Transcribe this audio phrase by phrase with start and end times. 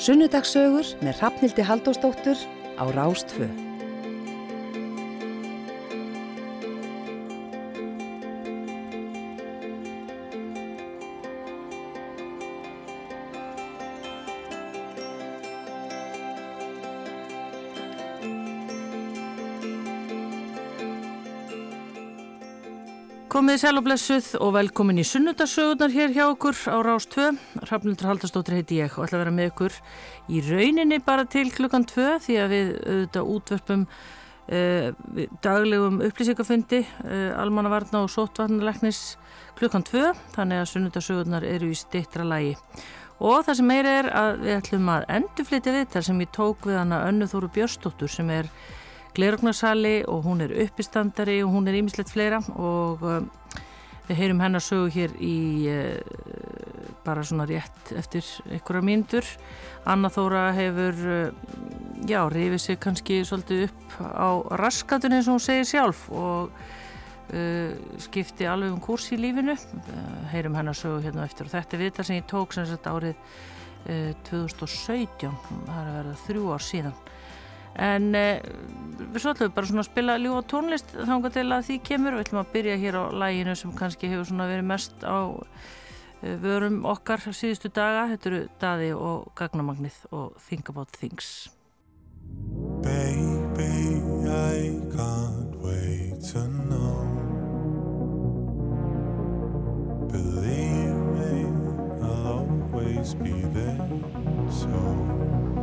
[0.00, 2.38] Sunnudagsögur með Rafnildi Haldósdóttur
[2.80, 3.69] á Rástfö.
[23.40, 27.30] Komið sæl og blessuð og velkomin í sunnudasögurnar hér hjá okkur á Rás 2.
[27.70, 29.76] Rafnildur Haldastóttir heiti ég og ætla að vera með okkur
[30.28, 33.86] í rauninni bara til klukkan 2 því að við auðvitað útvörpum
[34.52, 34.90] eh,
[35.40, 39.00] daglegum upplýsingafundi eh, almannavarna og sótvarnaleknis
[39.56, 42.58] klukkan 2 þannig að sunnudasögurnar eru í stittra lægi.
[43.24, 46.68] Og það sem meira er að við ætlum að endurflitja við þar sem ég tók
[46.68, 48.52] við hana Önnu Þóru Björstóttur sem er
[49.16, 53.20] glerugnarsali og hún er uppistandari og hún er ýmislegt fleira og uh,
[54.08, 55.36] við heyrum hennar sögu hér í
[55.70, 55.98] uh,
[57.04, 59.26] bara svona rétt eftir einhverja mínur.
[59.88, 64.28] Anna Þóra hefur, uh, já, rifið sig kannski svolítið upp á
[64.60, 66.52] raskatunni eins og hún segir sjálf og
[68.02, 69.54] skipti alveg um kurs í lífinu.
[70.32, 73.14] Heyrum hennar sögu hérna eftir og þetta er viðtal sem ég tók sem sagt árið
[74.26, 75.30] 2017,
[75.68, 76.96] það er að verða þrjú ár síðan
[77.78, 78.40] en eh,
[79.00, 82.16] við svolítið bara svona að spila ljúa tónlist þángar til að því kemur.
[82.16, 85.18] Við ætlum að byrja hér á læginu sem kannski hefur svona verið mest á
[86.22, 88.08] eh, vörum okkar síðustu daga.
[88.12, 91.50] Þetta eru Daði og Gagnamagnið og Think About Things.
[92.82, 97.06] Baby, I can't wait to know.
[100.10, 101.46] Believe me,
[102.02, 103.88] I'll always be there
[104.50, 105.59] so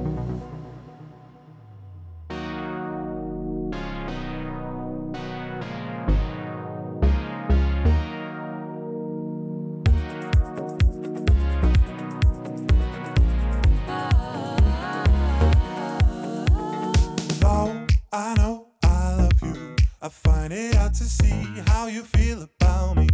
[20.98, 23.08] to see how you feel about me.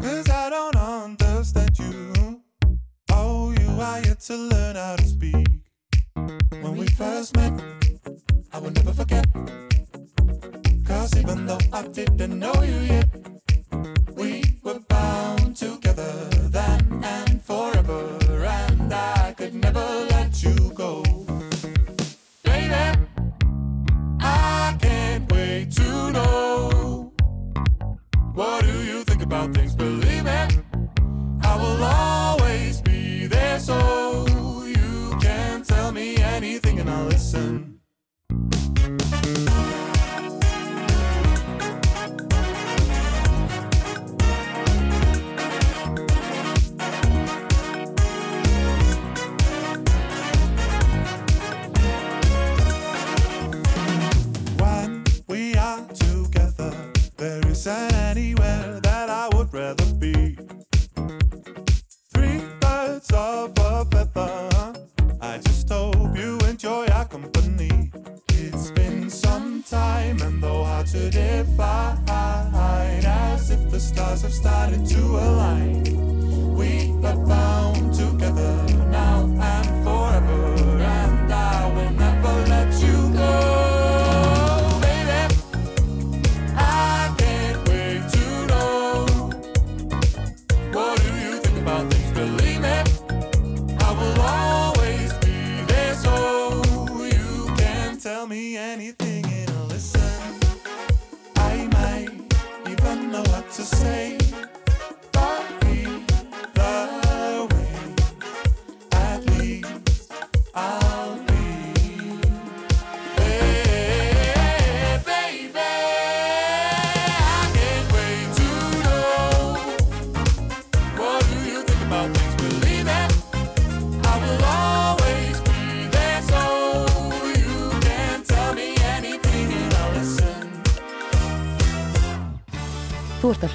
[0.00, 2.42] Cause I don't understand you.
[3.12, 5.46] Oh, you are yet to learn how to speak.
[6.62, 7.52] When we first met,
[8.52, 9.26] I will never forget.
[10.84, 13.27] Cause even though I didn't know you yet.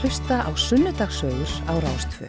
[0.03, 2.27] Hlusta á sunnudagsögur á Rástfö.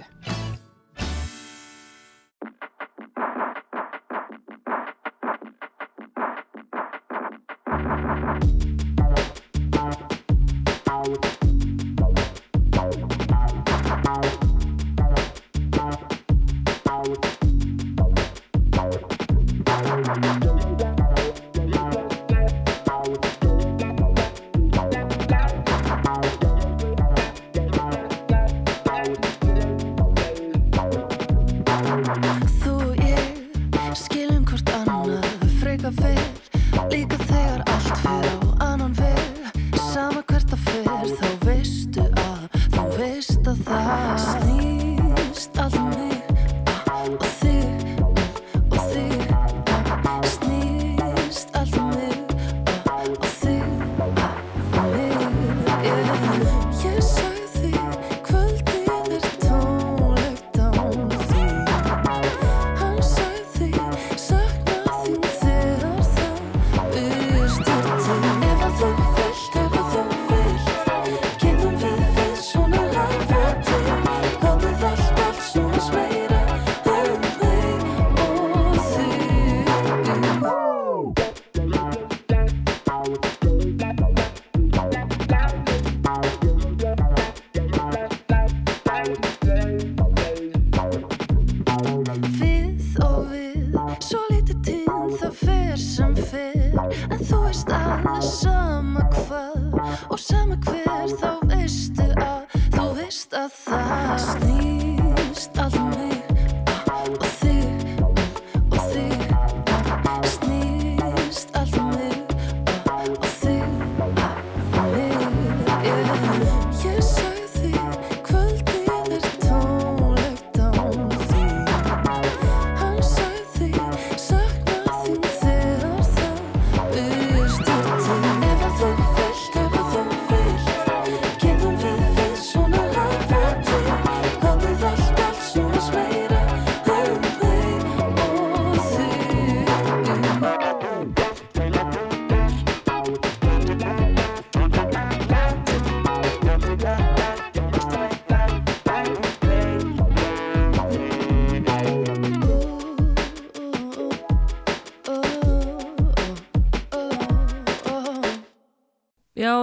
[11.04, 11.43] Þú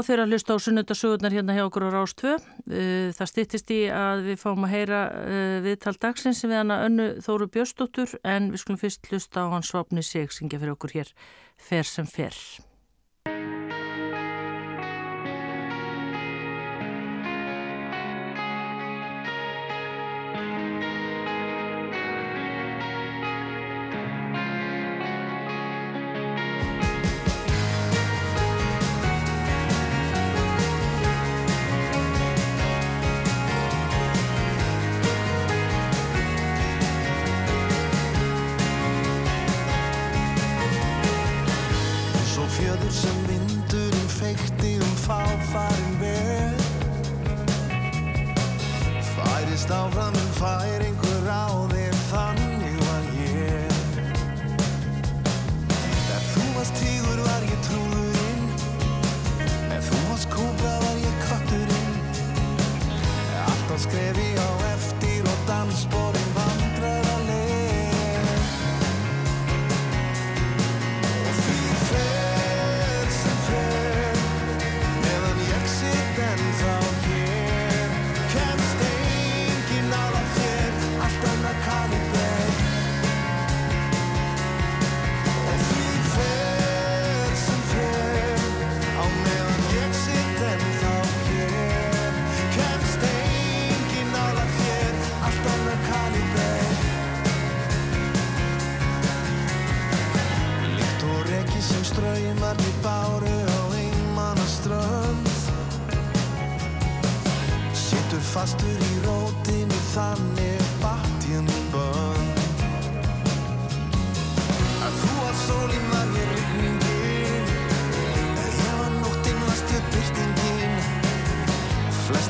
[0.08, 2.34] þeirra að hlusta á sunnundasögurnar hérna hjá okkur á Rástvö.
[2.72, 7.08] Eh, það stýttist í að við fáum að heyra eh, viðtal dagsins við hana önnu
[7.26, 11.16] Þóru Björnsdóttur en við skulum fyrst hlusta á hans svapni sig syngja fyrir okkur hér
[11.62, 12.36] fer sem fer.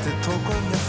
[0.01, 0.81] Eftir tók og mér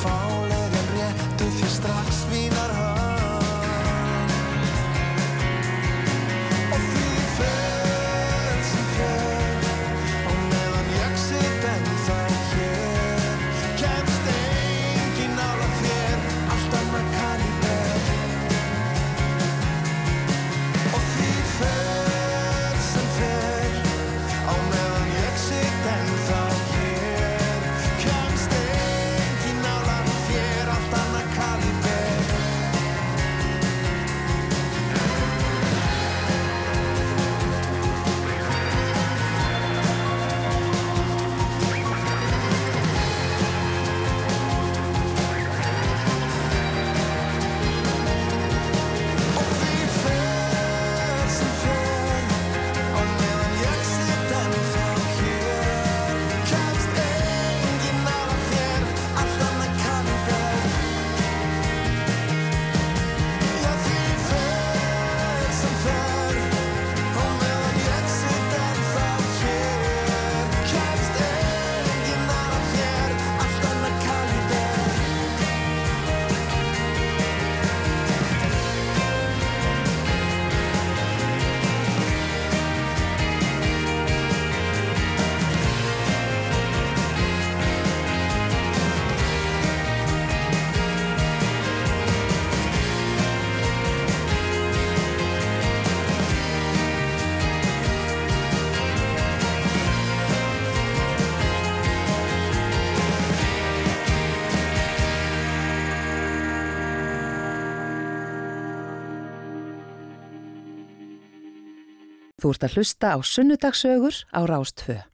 [112.52, 115.12] Þú ert að hlusta á sunnudagsögur á Rástföð.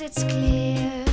[0.00, 1.03] it's clear.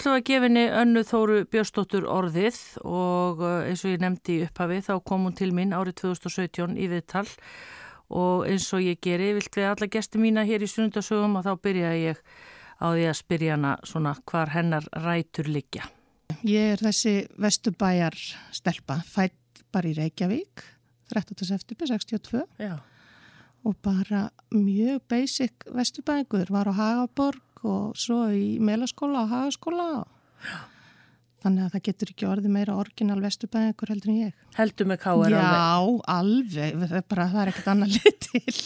[0.00, 2.56] ætlum að gefinni önnu Þóru Björnsdóttur orðið
[2.88, 6.78] og uh, eins og ég nefndi í upphafi þá kom hún til mín árið 2017
[6.80, 7.26] í viðtal
[8.08, 11.52] og eins og ég geri vilt við alla gesti mína hér í sunundasögum og þá
[11.66, 12.22] byrjaði ég
[12.80, 15.84] á því að spyrja hana svona hvar hennar rætur liggja.
[16.48, 18.16] Ég er þessi vestubæjar
[18.56, 20.64] stelpa, fætt bara í Reykjavík
[21.12, 21.44] 13.
[21.44, 22.78] september 62 Já.
[23.68, 29.88] og bara mjög basic vestubæjar, var á Hagaborg og svo í meilaskóla og hagaskóla.
[31.40, 34.44] Þannig að það getur ekki orðið meira orginal vesturbæðingur heldur en ég.
[34.58, 35.40] Heldur með káar alveg?
[35.40, 38.56] Já, alveg, alveg bara, það er ekkert annað lið til.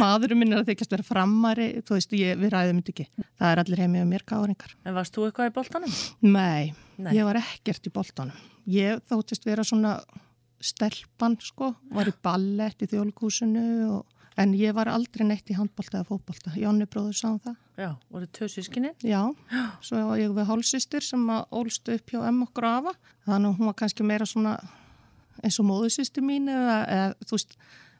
[0.00, 3.26] Maðurum minn er að þykast vera framari þú veist, ég, við ræðum þetta ekki.
[3.36, 5.96] Það er allir heimið og um mér káringar En varst þú eitthvað í boltanum?
[6.24, 8.46] Nei, Nei, ég var ekkert í boltanum.
[8.72, 9.98] Ég þóttist vera svona
[10.64, 14.06] stelpann sko, var í ballett í þjólkúsinu og...
[14.40, 17.60] en ég var aldrei neitt í handbolta eða fótbolta, Jónni bróður sá um það.
[17.76, 18.94] Já, voru tvö sískinni?
[19.04, 19.20] Já,
[19.84, 22.94] svo var ég við hálsistur sem að ólst upp hjá M okkur afa.
[23.26, 24.56] Þannig að hún var kannski meira svona
[25.44, 27.56] eins og móðusistur mín eða, eða þú veist,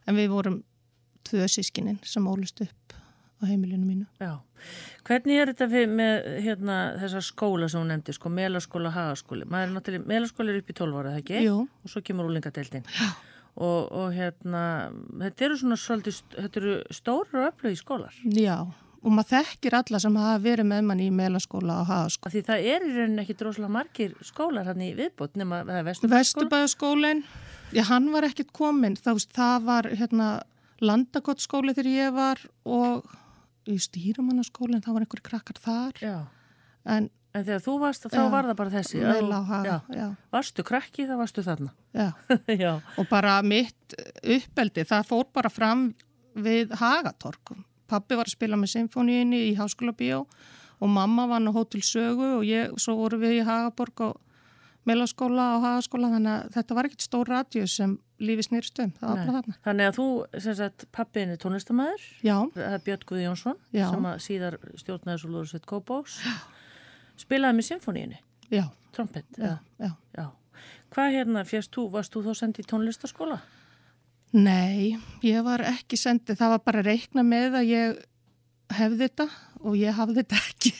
[0.08, 0.56] en við vorum
[1.26, 2.96] tvö sískinin sem ólst upp
[3.36, 4.06] á heimilinu mínu.
[4.22, 4.38] Já.
[5.06, 9.46] Hvernig er þetta við með hérna, þessar skóla sem hún nefndi, sko, melaskóla og hagaskóli?
[9.50, 11.42] Maður er náttúrulega, melaskóli er upp í 12 ára, það ekki?
[11.44, 11.58] Jú.
[11.84, 12.88] Og svo kemur úlingadeildin.
[12.96, 13.10] Já.
[13.56, 14.62] Og, og hérna,
[15.20, 18.16] þetta eru svona svolítið, þetta eru stóru og öflögi skólar.
[18.36, 18.56] Já,
[19.06, 22.32] og maður þekkir alla sem hafa verið með mann í melaskóla og hagaskóla.
[22.34, 25.92] Því það er í rauninni ekki droslega margir skólar hann í viðbót nema er.
[26.10, 27.22] Vesturbæðaskólinn,
[27.76, 28.98] já, hann var ekkit kominn.
[28.98, 30.30] Það, það var hérna
[30.82, 33.06] landakottskóli þegar ég var og
[33.66, 36.02] í stýrumannaskólinn, það var einhverju krakkar þar.
[36.02, 36.18] Já,
[36.86, 38.26] En en þegar þú varst, þá Já.
[38.32, 39.00] var það bara þessi.
[39.02, 39.74] Já.
[39.92, 41.72] já, Varstu krakki, þá varstu þarna.
[41.92, 42.06] já.
[42.62, 45.90] Já, Og bara mitt uppeldi, það fór bara fram
[46.36, 47.56] við Hagatorg.
[47.90, 50.24] Pappi var að spila með symfóníinni í Háskóla Bíó
[50.76, 54.16] og mamma var á Hótel Sögu og ég, svo voru við í Hagaborg og
[54.86, 59.08] Melaskóla og Hagaskóla þannig að þetta var ekkert stór radíu sem lífi snýrst um, það
[59.10, 59.56] var bara þarna.
[59.64, 60.04] Þannig að þú,
[60.44, 63.86] sem sagt, pappiðin er tónlistamæður, Já, það er Björn Guði Jónsson, Já.
[63.90, 66.20] sem að síðar stjórnaði svo Lúðursveit Kópós,
[67.18, 68.20] spilaði með symfóníinni,
[68.54, 68.64] já,
[68.96, 69.26] trompet.
[69.36, 69.90] já, já.
[70.16, 70.26] Já.
[70.94, 73.40] Hvað hérna, fjast þú, varst þú þá sendið í tónlistaskóla?
[74.36, 78.00] Nei, ég var ekki sendið, það var bara að reikna með að ég
[78.76, 79.26] hefði þetta
[79.62, 80.72] og ég hafði þetta ekki.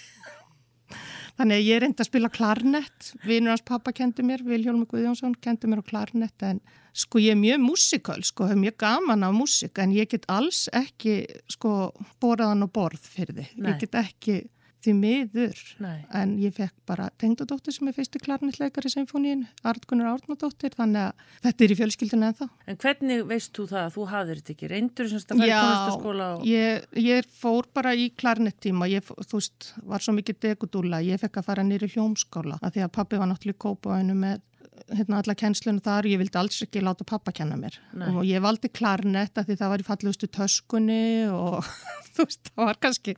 [1.39, 5.71] Þannig að ég reyndi að spila klarnett, vinur hans pappa kendi mér, Viljólmi Guðjónsson kendi
[5.71, 6.61] mér á klarnett en
[6.97, 10.67] sko ég er mjög músikal, sko, hef mjög gaman á músik en ég get alls
[10.77, 13.57] ekki sko boraðan á borð fyrir þið.
[13.71, 14.39] Ég get ekki
[14.87, 15.99] því miður Nei.
[16.15, 21.25] en ég fekk bara tengdadóttir sem er fyrsti klarnettleikar í symfóníin, Artgunur Árnadóttir, þannig að
[21.47, 22.49] þetta er í fjölskyldinu ennþá.
[22.67, 24.71] En hvernig veist þú það að þú hafðir þetta ekki?
[24.73, 26.29] Reyndur sem sagt að fara í tónlistaskóla?
[26.37, 26.49] Og...
[26.51, 31.41] ég, ég fór bara í klarnettíma, ég, þú veist, var svo mikið degudúla, ég fekk
[31.43, 34.45] að fara nýri hljómskála, af því að pappi var náttúrulega í kópavænu með
[34.93, 38.09] hérna alla kennslunum þar, ég vildi alls ekki láta pappa kenna mér Nei.
[38.13, 41.65] og ég valdi klarnett af því það var í fallegustu töskunni og
[42.15, 43.17] þú veist, það var kannski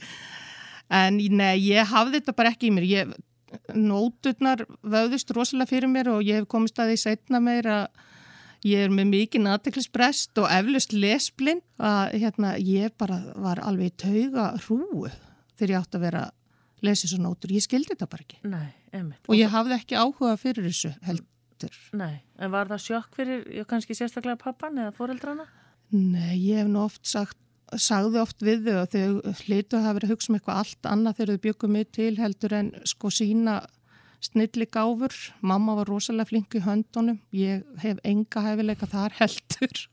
[0.89, 2.87] en nei, ég hafði þetta bara ekki í mér.
[2.89, 3.17] Ég,
[3.73, 7.87] nóturnar vöðust rosalega fyrir mér og ég hef komist að því setna meir að
[8.67, 13.97] ég er með mikið aðteklisbrest og eflust lesblind að hérna, ég bara var alveg í
[14.03, 15.07] tauga hrúu
[15.59, 16.25] þegar ég átti að vera
[16.85, 18.41] lesa þessu nótur, ég skildi þetta bara ekki.
[18.47, 18.69] Nei,
[19.27, 21.79] og ég hafði ekki áhuga fyrir þessu heldur.
[21.99, 25.49] Nei, en var það sjokk fyrir, kannski sérstaklega pappan eða foreldrana?
[25.91, 27.39] Nei, ég hef nú oft sagt
[27.77, 30.89] sagði oft við þau að þau hlitu að hafa verið að hugsa um eitthvað allt
[30.93, 33.59] annað þegar þau byggum mig til heldur en sko sína
[34.25, 35.15] snilli gáfur.
[35.47, 37.21] Mamma var rosalega flink í höndunum.
[37.35, 39.85] Ég hef enga hæfileika þar heldur.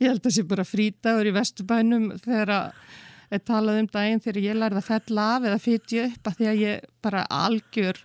[0.00, 2.72] Ég held að sé bara frítagur í vesturbænum þegar að
[3.34, 6.48] er talað um daginn þegar ég lærði að fella af eða fytja upp að því
[6.48, 8.00] að ég bara algjör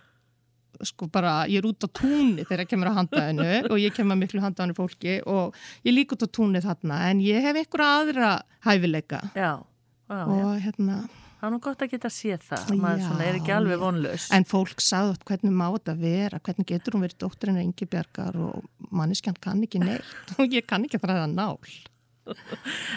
[0.82, 4.18] sko bara, ég er út á túnni þegar ég kemur á handaðinu og ég kemur
[4.20, 5.54] miklu handaðinu fólki og
[5.86, 8.30] ég lík út á túnni þarna en ég hef einhverja aðra
[8.66, 10.24] hæfileika Já, já, já.
[10.48, 10.98] og hérna
[11.44, 13.80] Það er nú gott að geta séð það, maður Já, svona er ekki alveg já.
[13.82, 14.26] vonlaus.
[14.32, 18.38] en fólk sagði oft hvernig má þetta vera hvernig getur hún verið dótturinn Ingi Bjargar
[18.40, 21.58] og manneskjan kann ekki neitt og ég kann ekki að þræða nál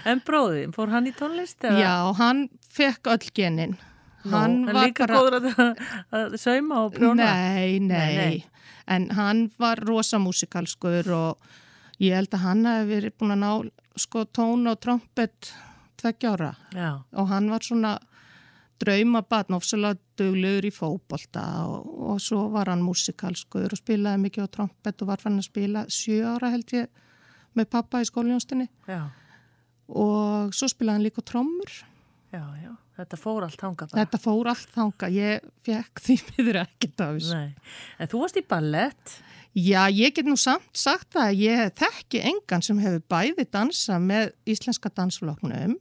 [0.08, 1.60] En bróðin, fór hann í tónlist?
[1.68, 1.82] eða?
[1.82, 3.97] Já, hann fekk öll genin Nú,
[4.32, 5.80] hann var líka góður að,
[6.20, 7.30] að sauma og prjóna?
[7.34, 8.44] Nei, nei, Nei, nei.
[8.88, 11.48] En hann var rosa músikalskur og
[12.00, 13.50] ég held að hann hefði verið búin að ná
[14.00, 15.50] sko tón og trompet
[15.98, 17.98] tveggjára Já, og hann var svona
[18.78, 24.50] draumabatn, ofsalega duglegur í fótbolta og, og svo var hann músikalskur og spilaði mikið á
[24.54, 26.88] trompet og var fann að spila sjö ára held ég
[27.58, 28.68] með pappa í skóljónstinni
[29.90, 31.72] og svo spilaði hann líka trommur.
[32.32, 32.76] já, já.
[32.98, 34.02] Þetta fór allt hanga bara.
[34.02, 37.38] Þetta fór allt þanga, ég fekk því miður ekkert af þessu.
[37.38, 37.74] Nei.
[38.02, 39.18] En þú varst í ballett?
[39.58, 44.32] Já, ég get nú samt sagt að ég þekki engan sem hefur bæði dansa með
[44.50, 45.78] íslenska dansfloknum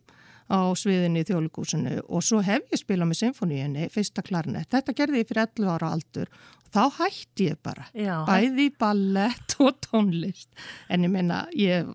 [0.46, 4.70] á sviðinni í þjóðlíkúsinu og svo hef ég spilað með symfóníunni, fyrsta klarnett.
[4.72, 7.88] Þetta gerði ég fyrir 11 ára aldur og þá hætti ég bara.
[7.96, 8.20] Já.
[8.28, 10.48] Bæði í ballett og tónlist.
[10.92, 11.90] En ég meina, ég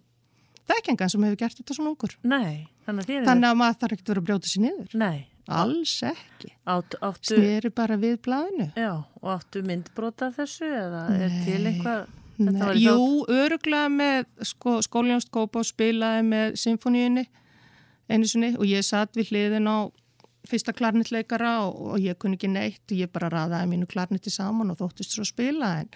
[0.69, 2.17] þekki engan sem hefur gert þetta svona ungur.
[2.27, 4.95] Nei, þannig að Þannig að maður þarf ekkert að vera að brjóta sér niður.
[5.01, 5.19] Nei,
[5.51, 6.51] Alls ekki.
[6.69, 8.67] Átt, áttu, Sneri bara við blæðinu.
[8.77, 8.91] já,
[9.21, 11.45] og áttu myndbrota þessu eða er Nei.
[11.45, 12.17] til eitthvað?
[12.81, 17.25] Jú, öruglega með sko, skóljónst kópa og spilaði með symfóníunni
[18.09, 19.77] einu sinni og ég satt við hliðin á
[20.49, 24.73] fyrsta klarnitleikara og, og ég kunni ekki neitt og ég bara raðaði mínu klarniti saman
[24.73, 25.91] og þóttist svo að spila en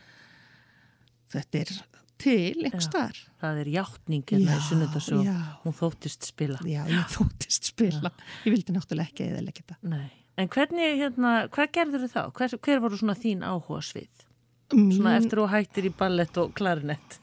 [1.33, 1.73] þetta er
[2.21, 3.17] til einhvers þar.
[3.41, 5.25] Það er játning hérna í Já, sunnundasögum.
[5.27, 5.39] já.
[5.63, 6.59] Hún þóttist spila.
[6.65, 8.11] Já, ég þóttist spila.
[8.45, 9.77] Ég vildi náttúrulega ekki eða leggja þetta.
[9.95, 10.07] Nei.
[10.37, 12.21] En hvernig, hérna, hvað gerður þá?
[12.35, 14.25] Hver, hver voru svona þín áhuga svið?
[14.71, 17.19] Svona Mín, eftir og hættir í ballett og klarinett.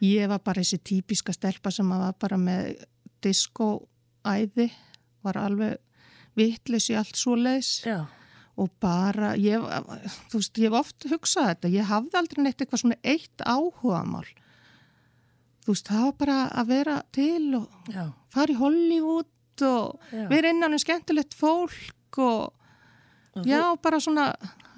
[0.00, 2.80] ég var bara þessi típiska stelpa sem var bara með
[3.22, 4.70] diskóæði,
[5.22, 5.76] var alveg
[6.38, 8.06] vitlis í allt svo leiðs Já.
[8.60, 9.62] Og bara, ég,
[10.30, 14.26] þú veist, ég hef oft hugsað þetta, ég hafði aldrei neitt eitthvað svona eitt áhugamál.
[15.64, 18.04] Þú veist, það var bara að vera til og Já.
[18.34, 20.24] fara í Hollywood og Já.
[20.30, 22.56] vera innan um skemmtilegt fólk og
[23.38, 24.32] Og já, bara svona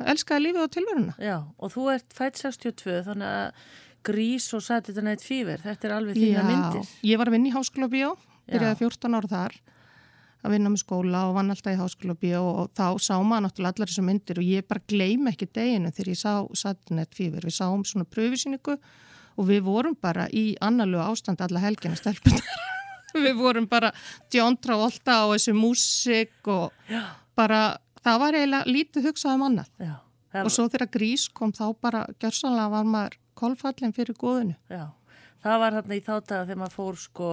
[0.05, 1.13] elskaði lífið og tilveruna.
[1.19, 3.63] Já, og þú ert fætt 62, þannig að
[4.05, 6.91] Grís og Saturday Night Fever, þetta er alveg þína myndir.
[7.09, 8.53] ég var að vinna í háskóla bíó, Já.
[8.53, 9.57] byrjaði 14 ára þar
[10.43, 13.77] að vinna með skóla og vann alltaf í háskóla bíó og þá sá maður náttúrulega
[13.77, 17.47] allar þessar myndir og ég bara gleym ekki deginu þegar ég sá Night Fever.
[17.47, 18.77] Við sáum svona pröfisýningu
[19.37, 22.43] og við vorum bara í annarlegu ástand alla helgina stelpunar.
[23.27, 23.93] við vorum bara
[24.33, 27.05] Travolta og þessu músik og Já.
[27.37, 29.71] bara, það var eiginlega lítið hugsað um annað.
[29.79, 29.95] Já.
[30.43, 34.57] Og svo þegar grís kom þá bara gjörsanlega var maður kolfallin fyrir góðinu.
[34.69, 34.93] já.
[35.43, 37.31] það var þarna í þáttaga þegar maður fór sko,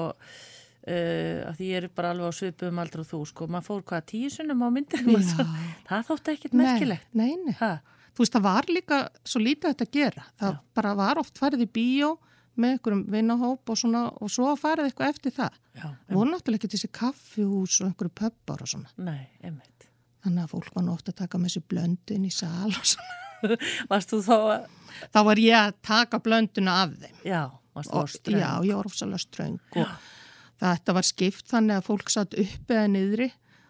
[0.88, 3.84] uh, að því ég er bara alveg á svipum aldrei og þú, sko, maður fór
[3.92, 5.46] hvað tíu sunnum á myndir, Já.
[5.90, 7.08] það þótti ekkert merkilegt.
[7.14, 7.78] Nei, nei, nei.
[8.16, 10.26] Þú veist, það var líka svo lítið þetta að gera.
[10.42, 10.60] Það Já.
[10.80, 12.10] bara var oft farið í bíó
[12.60, 15.60] með einhverjum vinnahóp og svona og svo farið eitthvað eftir það.
[16.18, 18.90] voru náttúrulega ekki þessi kaffihús og einhverju pöppar og svona.
[20.20, 23.16] Þannig að fólk var oft að taka með sér blöndun í sal og svona.
[23.92, 24.66] Varst þú þá að,
[25.16, 27.20] Þá var ég að taka blönduna af þeim.
[27.24, 27.44] já,
[27.78, 28.10] varst þú að
[29.24, 29.60] ströng?
[29.80, 29.86] já,
[30.60, 33.30] og þetta var skipt þannig að fólk satt upp eða niðri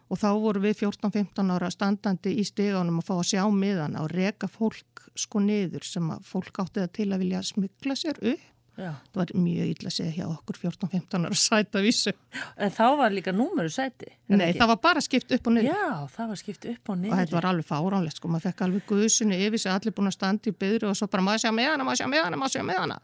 [0.10, 4.10] og þá voru við 14-15 ára standandi í stiganum að fá að sjá miðana og
[4.12, 8.48] reka fólk sko niður sem að fólk átti það til að vilja smykla sér upp.
[8.80, 8.94] Já.
[9.12, 12.14] Það var mjög illa að segja hjá okkur 14-15 ára sæta vísu.
[12.56, 14.08] En þá var líka númeru sæti.
[14.32, 14.62] Nei, ekki?
[14.62, 15.68] það var bara skipt upp og niður.
[15.68, 17.18] Já, það var skipt upp og Og niður.
[17.20, 20.48] þetta var alveg fáránlegt, sko, maður fekk alveg guðsunu yfir sig, allir búin að standa
[20.50, 22.64] í byðru og svo bara maður sjá með hana, maður sjá með hana, maður sjá
[22.70, 23.00] með hana.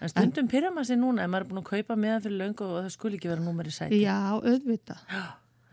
[0.00, 2.64] En stundum pyrra maður sér núna ef maður er búin að kaupa meðan fyrir löngu
[2.68, 4.00] og það skuli ekki vera númeri sæti.
[4.02, 4.98] Já, auðvitað.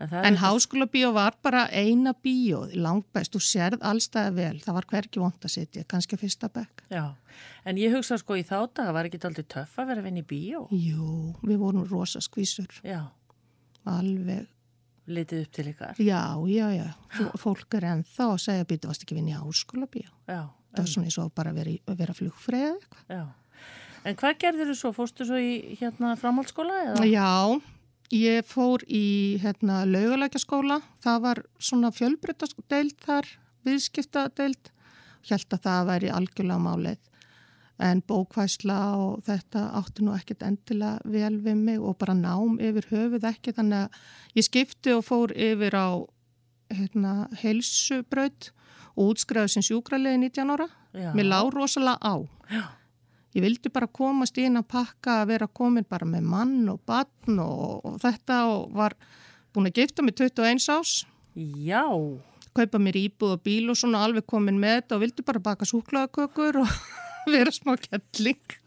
[0.00, 4.74] En, það En háskóla bíó var bara eina bíó, langbæst, þú sérð allstæði vel, það
[4.74, 6.82] var hverki vond að sitja, kannski að fyrsta bekk.
[6.90, 7.04] Já,
[7.64, 10.24] en ég hugsa sko í þá dag var ekki aldrei töff að vera að vinna
[10.24, 10.64] í bíó.
[10.74, 13.04] Jú, við vorum rosa skvísur, Já,
[13.86, 14.48] alveg,
[15.06, 15.94] litið upp til ykkar.
[16.00, 19.40] já, já, já, Fó- fólk er ennþá að segja, býtu, varst ekki að vinna í
[19.40, 20.10] háskóla bíó.
[20.26, 23.04] Já, Það var svona eins og bara að vera, í- að vera flugfrið eða eitthvað.
[23.14, 23.24] já.
[24.04, 24.90] En hvað gerður þú svo?
[24.92, 27.06] Fórstu svo í hérna framhaldsskóla eða?
[27.08, 27.30] Já,
[28.12, 33.30] ég fór í hérna, laugalækjaskóla, það var svona fjölbrytadeild þar,
[33.64, 34.70] viðskiptadeild,
[35.30, 37.10] held að það væri algjörlega málið.
[37.84, 42.86] En bókvæsla og þetta átti nú ekkert endilega vel við mig og bara nám yfir
[42.92, 45.88] höfuð ekki, þannig að ég skipti og fór yfir á
[46.74, 48.52] hérna, heilsubraut
[48.94, 50.68] og útskræði sem sjúkraliði 19 ára.
[50.92, 51.10] Já.
[51.16, 52.14] Mér lág rosalega á.
[52.52, 52.64] Já.
[53.34, 57.40] Ég vildi bara komast inn að pakka að vera komin bara með mann og barn
[57.42, 58.94] og, og þetta og var
[59.54, 61.00] búin að gifta mig 21 ás,
[61.34, 61.82] Já,
[62.54, 65.66] kaupa mér íbúð og bíl og svona alveg komin með þetta og vildi bara baka
[65.66, 66.76] súklaðakökur og
[67.34, 68.58] vera smá kettling.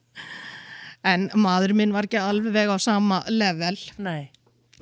[1.07, 4.27] En maður minn var ekki alveg á sama level nei,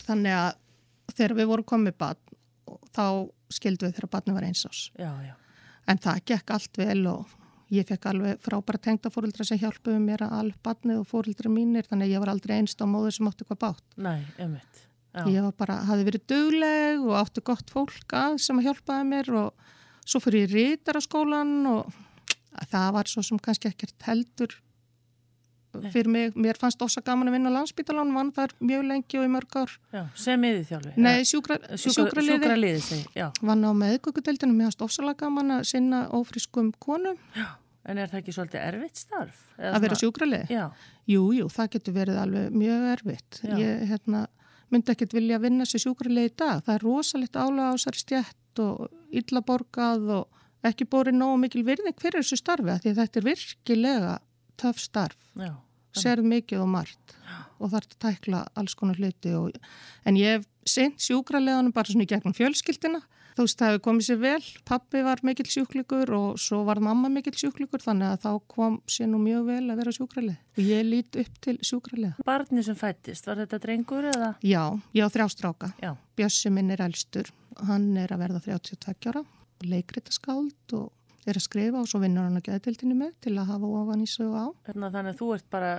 [0.07, 2.21] þannig að þegar við vorum komið barn
[2.95, 3.05] þá
[3.53, 4.87] skildu við þegar barni var eins ás.
[4.97, 5.35] já, já.
[5.85, 7.35] En það gekk allt vel og
[7.73, 11.87] ég fekk alveg frábæra tengda fórildra sem hjálpuðu mér að alveg barnið og fórildra mínir
[11.89, 13.85] þannig að ég var aldrei einst á móður sem átti eitthvað bátt.
[13.97, 14.83] Nei, einmitt.
[15.15, 19.07] Já, Ég var bara, hafi verið dugleg og átti gott fólk að sem að hjálpaði
[19.13, 19.69] mér og
[20.05, 21.93] svo fyrir ég rítar á skólan og
[22.67, 24.57] það var svo sem kannski ekkert heldur
[25.93, 26.35] fyrir mig.
[26.35, 29.59] Mér fannst ósa gaman að vinna á landsbítalán, vann þar mjög lengi og í mörg
[29.61, 29.75] ár.
[29.93, 30.95] já, sem yfir þjálfi.
[30.97, 32.39] Nei, sjúkra, sjúkraliði.
[32.39, 33.27] Sjúkraliði, segi, já.
[33.41, 37.17] Vann á meðgökudeldinu, mér fannst ósalega gaman að sinna ófrískum konum
[37.85, 39.41] En er það ekki svolítið erfitt starf?
[39.59, 40.47] Eða að vera svona- sjúkraliði.
[40.49, 40.71] Já,
[41.05, 43.41] Jú, jú, það getur verið alveg mjög erfitt.
[43.45, 43.55] Já.
[43.61, 44.27] Ég hérna,
[44.73, 46.63] myndi ekkert vilja vinna sér sjúkrarlega í dag.
[46.65, 50.27] Það er rosalegt álega á þessari stjætt og illa borgað og
[50.65, 54.19] ekki borið nógu mikil virðing fyrir þessu starfi af því að þetta er virkilega
[54.61, 55.17] töff starf.
[55.35, 55.55] já.
[55.95, 57.13] Serð mikið og margt
[57.55, 59.31] og þarf að tækla alls konar hluti.
[59.31, 59.55] Og,
[60.03, 62.99] en ég hef sint sjúkrarleganum bara svona í gegnum fjölskyldina
[63.35, 64.47] þú veist, það hefur komið sér vel.
[64.67, 69.09] Pappi var mikill sjúklingur og svo var mamma mikill sjúklingur þannig að þá kom sér
[69.11, 70.37] nú mjög vel að vera sjúkralið.
[70.55, 72.19] Og ég lít upp til sjúkralið.
[72.27, 74.33] Barni sem fættist, var þetta drengur eða?
[74.45, 74.63] Já,
[74.95, 75.73] ég á þrjástráka.
[75.83, 75.93] Já.
[76.15, 77.31] Bjössi minn er elstur.
[77.67, 79.25] Hann er að verða 32 ára,
[79.63, 80.91] leikritaskáld og
[81.25, 84.09] er að skrifa og svo vinnur hann að geðdildinu með til að hafa ofan í
[84.09, 84.47] sögu á.
[84.67, 85.71] Hérna, þannig að þú ert bara,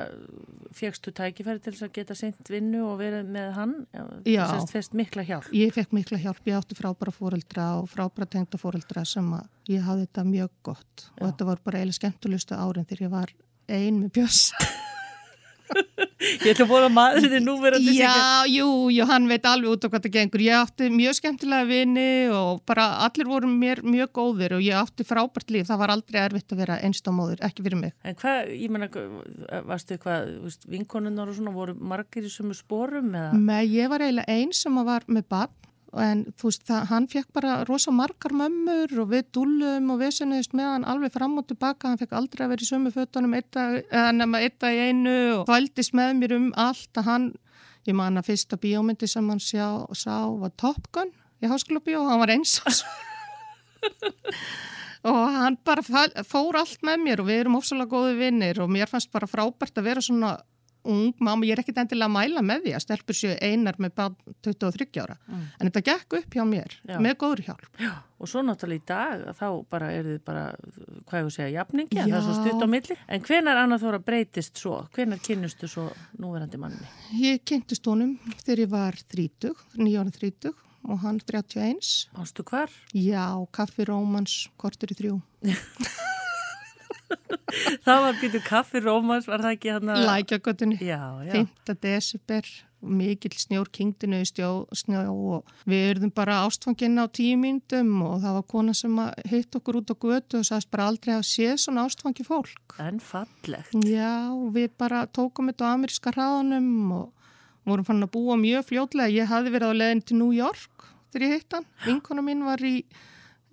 [0.77, 3.77] fegstu tækifæri til þess að geta sint vinnu og verið með hann?
[4.27, 5.51] Sérst fest mikla hjálp?
[5.57, 9.87] Ég fekk mikla hjálp, ég átti frábæra fóreldra og frábæra tengda fóreldra sem að ég
[9.87, 11.29] hafði þetta mjög gott og Já.
[11.31, 14.67] þetta var bara eiginlega skemmtulustu árin þegar ég var ein með Bjössa.
[16.17, 19.89] Ég ætla að bóla maður þetta núverandi Já, jú, jú, hann veit alveg út á
[19.91, 20.45] hvað það gengur.
[20.47, 25.07] Ég átti mjög skemmtilega vini og bara allir voru mér mjög góðir og ég átti
[25.07, 25.69] frábært líf.
[25.69, 27.95] Það var aldrei erfitt að vera einstámóður, ekki fyrir mig.
[28.07, 28.89] En hvað, ég menna,
[29.69, 30.33] varstu hvað,
[30.73, 33.37] vinkonunnar og svona voru margir í sömu spórum eða?
[33.37, 37.07] Nei, ég var eiginlega einn sem að var með barn en þú veist, það, hann
[37.11, 41.39] fekk bara rosa margar mömmur og við dúlum og við senniðist með hann alveg fram
[41.41, 41.93] og tilbaka.
[41.93, 43.37] Hann fekk aldrei að vera í sömu fötunum
[44.17, 47.29] nema eitt dag í einu og þvældist með mér um allt að hann,
[47.87, 52.07] ég man að fyrsta bíómyndi sem hann sjá, sá var Top Gun í háskóla bíó,
[52.09, 52.81] hann var eins og
[55.07, 55.85] og hann bara
[56.27, 59.79] fór allt með mér og við erum ofsalega góði vinnir og mér fannst bara frábært
[59.79, 60.33] að vera svona
[60.87, 63.95] ung mamma, ég er ekkit endilega að mæla með því að stelpur séu einar með
[63.99, 66.99] barn 23 ára en þetta gekk upp hjá mér Já.
[67.03, 67.83] með góður hjálp
[68.17, 70.45] Og svo náttúrulega í dag, þá bara er þið bara,
[71.05, 72.39] hvað ég að segja, jafningi, það er svo Já.
[72.47, 72.97] stutt á milli.
[73.13, 74.79] En hvenar annað þóra breytist svo?
[74.97, 75.85] Hvenar kynnustu svo
[76.17, 76.89] núverandi manni?
[77.21, 80.55] ég kynntist honum þegar ég var 30, 9 ára 30
[80.89, 82.73] og hann 31 Mástu hvar?
[82.97, 85.21] já, kaffi rómans, kortur í þrjú
[87.87, 90.07] Það var býtu kaffi rómans, var það ekki hann að...
[91.27, 91.33] já.
[91.37, 91.77] 5.
[91.83, 92.51] desember
[92.87, 98.21] mikill snjór kingdinu í stjó, snjó og við erum bara ástfanginn á tíu myndum og
[98.23, 98.99] það var kona sem
[99.31, 102.77] hitt okkur út á götu og sagðist bara aldrei að sé svona ástfangi fólk.
[102.83, 103.75] En fallegt.
[103.89, 107.27] Já, við bara tókum þetta á ameríska hraðanum og
[107.67, 109.11] vorum fann að búa mjög fljótlega.
[109.17, 111.69] Ég hafði verið á leðin til New York þegar ég hitt hann.
[111.89, 112.77] Vinkona mín var í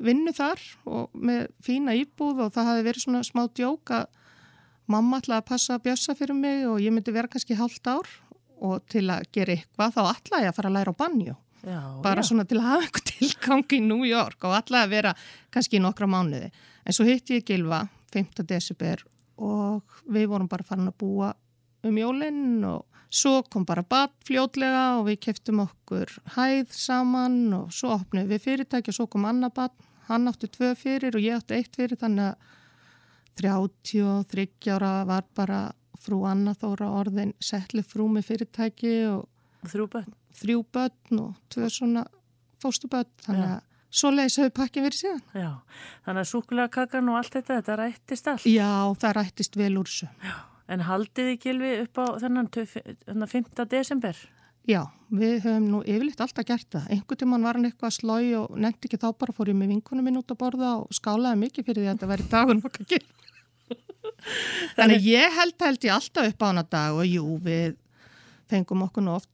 [0.02, 4.06] vinnu þar og með fína íbúð og það hafði verið svona smá djók að
[4.94, 8.10] mamma ætlaði að passa að bjössa fyrir mig og ég myndi vera kannski hálft ár
[8.64, 11.36] og til að gera eitthvað þá ætlaði að fara að læra á banjó.
[11.64, 12.28] Já, Bara já.
[12.28, 15.14] svona til að hafa eitthvað tilgang í New York og ætlaði að vera
[15.54, 16.50] kannski í nokkra mánuði.
[16.84, 18.44] En svo hitti ég Gilva 5.
[18.50, 19.04] desember
[19.40, 21.32] og við vorum bara farin að búa
[21.84, 27.74] um jólinn og svo kom bara bad fljótlega og við keftum okkur hæð saman og
[27.76, 29.76] svo opnum við fyrirtæki og svo kom annað bad.
[30.10, 32.52] Hann átti tvö fyrir og ég átti eitt fyrir þannig að
[33.40, 35.62] 33 ára var bara
[36.04, 39.30] frú Anna Þóra orðin settlu frú með fyrirtæki og
[39.64, 40.10] Þrjú bönn.
[40.36, 42.04] þrjú börn og tvö svona
[42.60, 43.54] fóstubörn þannig Já.
[43.54, 43.62] að
[43.94, 45.22] svo leiðis hefur pakkin verið síðan.
[45.38, 45.52] Já,
[46.06, 48.48] þannig að súkulega og allt þetta, þetta rættist allt.
[48.50, 50.10] Já, það rættist vel úr þessu.
[50.72, 52.70] En haldið þið gilvi upp á þennan, tö-
[53.08, 53.66] þennan 5.
[53.70, 54.16] desember?
[54.64, 54.80] Já,
[55.12, 56.86] við höfum nú yfirleitt alltaf gert það.
[56.96, 60.06] Einhvern tímann var hann eitthvað slói og nefndi ekki þá bara fór ég með vinkunum
[60.08, 63.04] minn út að borða og skálaði mikið fyrir því að þetta væri dagun okkar gil.
[64.78, 67.76] Þannig að ég held held ég alltaf upp á hana dag og jú, við
[68.52, 69.30] fengum okkur nú oft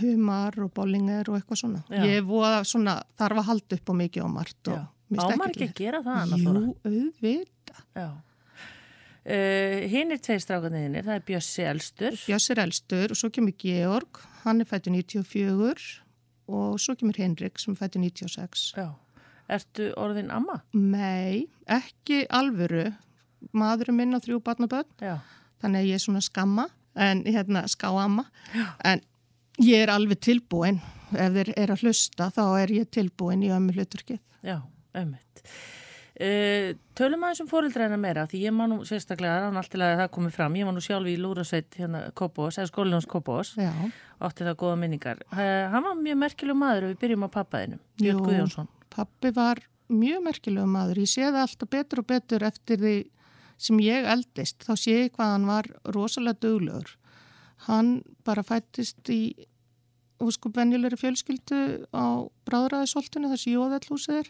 [0.00, 1.82] humar og bollingar og eitthvað svona.
[1.90, 2.04] Já.
[2.06, 4.78] Ég voða svona þarf að halda upp á mikið og margt og
[5.10, 6.94] mér finnst Ámar ekki að gera það, Anna Jú, Þóra?
[6.94, 7.82] auðvitað.
[7.98, 8.08] Já.
[9.20, 12.16] Uh, hinn er tveir strákanniðinir, það er Bjössi Elstur.
[12.24, 15.90] Bjöss er elstur og svo kemur Georg, hann er fættur 94
[16.50, 18.70] og svo kemur Henrik sem er fættur 96.
[18.78, 18.88] Já.
[19.50, 20.60] Ertu orðin amma?
[20.72, 22.86] Nei, ekki alvöru.
[23.56, 28.26] Maðurinn minn á þrjú barnaböld, þannig að ég er svona skamma, en hérna skáamma.
[28.86, 29.02] En
[29.64, 30.80] ég er alveg tilbúin.
[31.10, 34.20] Ef þeir eru að hlusta þá er ég tilbúin í ömmu hluturkið.
[34.46, 34.60] Já,
[34.94, 35.42] ömmit.
[36.20, 40.02] Uh, tölum aðeins um fóreldræðina meira því ég man nú sérstaklega, það er náttúrulega að
[40.02, 44.44] það komið fram ég var nú sjálf í Lúrasveit hérna Kópós, eða skólinans Kópós, átti
[44.44, 45.40] það góða minningar uh,
[45.72, 48.20] hann var mjög merkileg maður ef við byrjum á pappaðinum, Björn.
[48.26, 51.02] Guðjónsson pappi var mjög merkilegu maður.
[51.04, 52.96] Ég sé það alltaf betur og betur eftir því
[53.60, 54.64] sem ég eldist.
[54.66, 56.96] Þá sé ég hvað hann var rosalega duglegur.
[57.66, 59.22] Hann bara fættist í
[60.20, 61.58] sko venjulegri fjölskyldu
[61.96, 64.28] á bráðræðisoltinu þessi jóðallúsið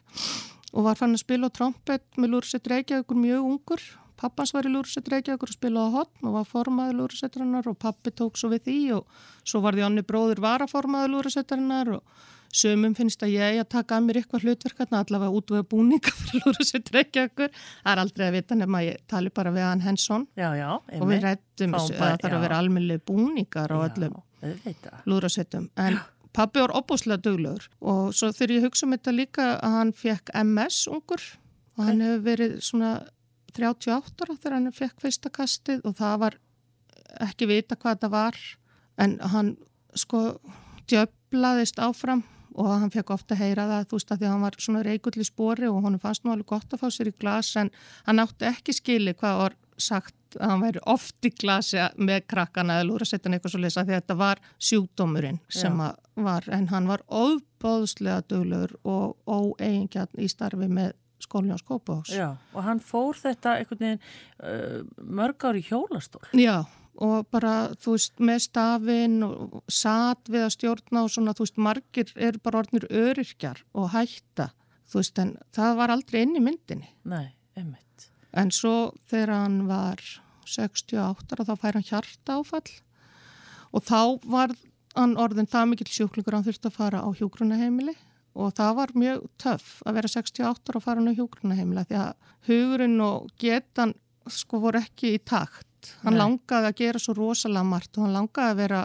[0.71, 3.85] og var fann að spila á trompet með Lúrsett Reykjavíkur mjög ungur.
[4.21, 8.13] Pappans var í Lúrsett Reykjavíkur og spilaði á hotn og var formaður Lúrsettarinnar og pappi
[8.13, 13.21] tók svo við því og svo var því onni bróður varaformaður Lúrsettarinnar og Sumum finnst
[13.23, 17.53] að ég að taka að mér eitthvað hlutverkarna allavega útvöða búninga fyrir Lúrasveit Reykjavíkur.
[17.55, 20.71] Það er aldrei að vita nema að ég tali bara við hann Hensson Já, já,
[20.75, 24.19] og við rættum Fáum þessu að það þarf að vera almennilegu búningar á öllum
[25.07, 25.71] lúðrasveitum.
[25.79, 26.01] En
[26.37, 30.31] Pappi var opbúslega duglegur og svo þegar ég hugsa um þetta líka að hann fekk
[30.45, 31.25] MS ungur
[31.77, 32.93] og hann hefur verið svona
[33.51, 36.37] 38 ára þegar hann fekk fyrsta kastið og það var
[37.27, 38.37] ekki vita hvað þetta var.
[39.01, 39.55] En hann
[39.99, 40.21] sko
[40.91, 42.23] djöblaðist áfram
[42.55, 45.23] og hann fekk ofta heyra það þú veist að því að hann var svona reikull
[45.23, 47.71] í spori og hann fannst nú alveg gott að fá sér í glas en
[48.07, 52.79] hann átti ekki skili hvað var sagt að hann væri oft í glasi með krakkana
[52.79, 55.83] eða lúrasettin eitthvað svo lesa því að þetta var sjúkdómurinn sem
[56.21, 62.13] var en hann var óbóðslega döglegur og óeigingjarn í starfi með skólinu á Skópahús.
[62.15, 66.23] Já, og hann fór þetta einhvern veginn uh, mörg ári hjólastól.
[66.37, 66.65] Já,
[67.01, 71.61] og bara, þú veist, með stafinn og satt við að stjórna og svona, þú veist,
[71.69, 74.51] margir eru bara orðnir öryrkjar og hætta,
[74.91, 76.93] þú veist, en það var aldrei inn í myndinni.
[77.09, 78.10] Nei, einmitt.
[78.33, 80.03] En svo þegar hann var
[80.51, 82.71] 68 þá fær hann hjarta áfall
[83.71, 84.55] og þá var
[84.97, 87.95] hann orðin það mikill sjúklingur hann þurfti að fara á hjógrunaheimili
[88.41, 92.33] og það var mjög töff að vera 68 og fara hann á hjógrunaheimila því að
[92.49, 93.95] hugurinn og getan
[94.31, 95.95] sko voru ekki í takt.
[96.05, 96.23] Hann Nei.
[96.23, 98.83] langaði að gera svo rosalega margt og hann langaði að vera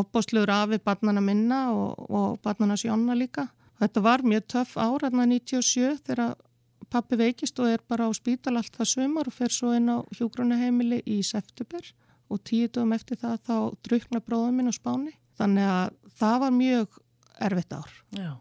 [0.00, 3.48] opbóslegur af við barnana minna og, og barnana sjónna líka.
[3.80, 6.36] Þetta var mjög töff áraðna 97 þegar
[6.92, 10.02] pappi veikist og er bara á spítal allt það sumar og fer svo inn á
[10.18, 11.84] hjógrunaheimili í september
[12.32, 15.14] og tíu dögum eftir það þá drukna bróðum minn á spáni.
[15.36, 16.98] Þannig að það var mjög
[17.46, 17.92] erfitt ár.
[18.16, 18.32] Já,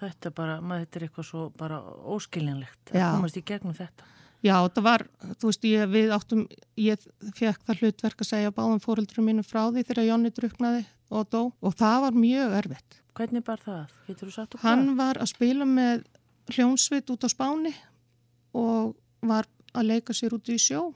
[0.00, 1.82] þetta er bara, maður þetta er eitthvað svo bara
[2.14, 4.08] óskiljanlegt að komast í gegnum þetta.
[4.42, 5.04] Já, það var,
[5.38, 6.40] þú veist, ég, við áttum,
[6.82, 7.04] ég
[7.36, 10.80] fekk það hlutverk að segja báðum fóröldurum mínum frá því þegar Jónni druknaði
[11.14, 12.98] og dó og það var mjög erfitt.
[13.14, 13.92] Hvernig bar það?
[14.08, 16.02] Getur þú sagt okkur Hann var að spila með
[16.50, 17.72] hljónsvit út á Spáni
[18.58, 20.90] og var að leika sér út í sjó.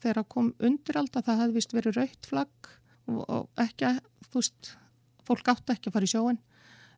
[0.00, 2.70] Þegar kom undiralda, það hefði vist verið raukt flagg
[3.10, 3.94] og, ekki,
[4.30, 4.74] þú veist,
[5.26, 6.38] fólk átti ekki að fara í sjóin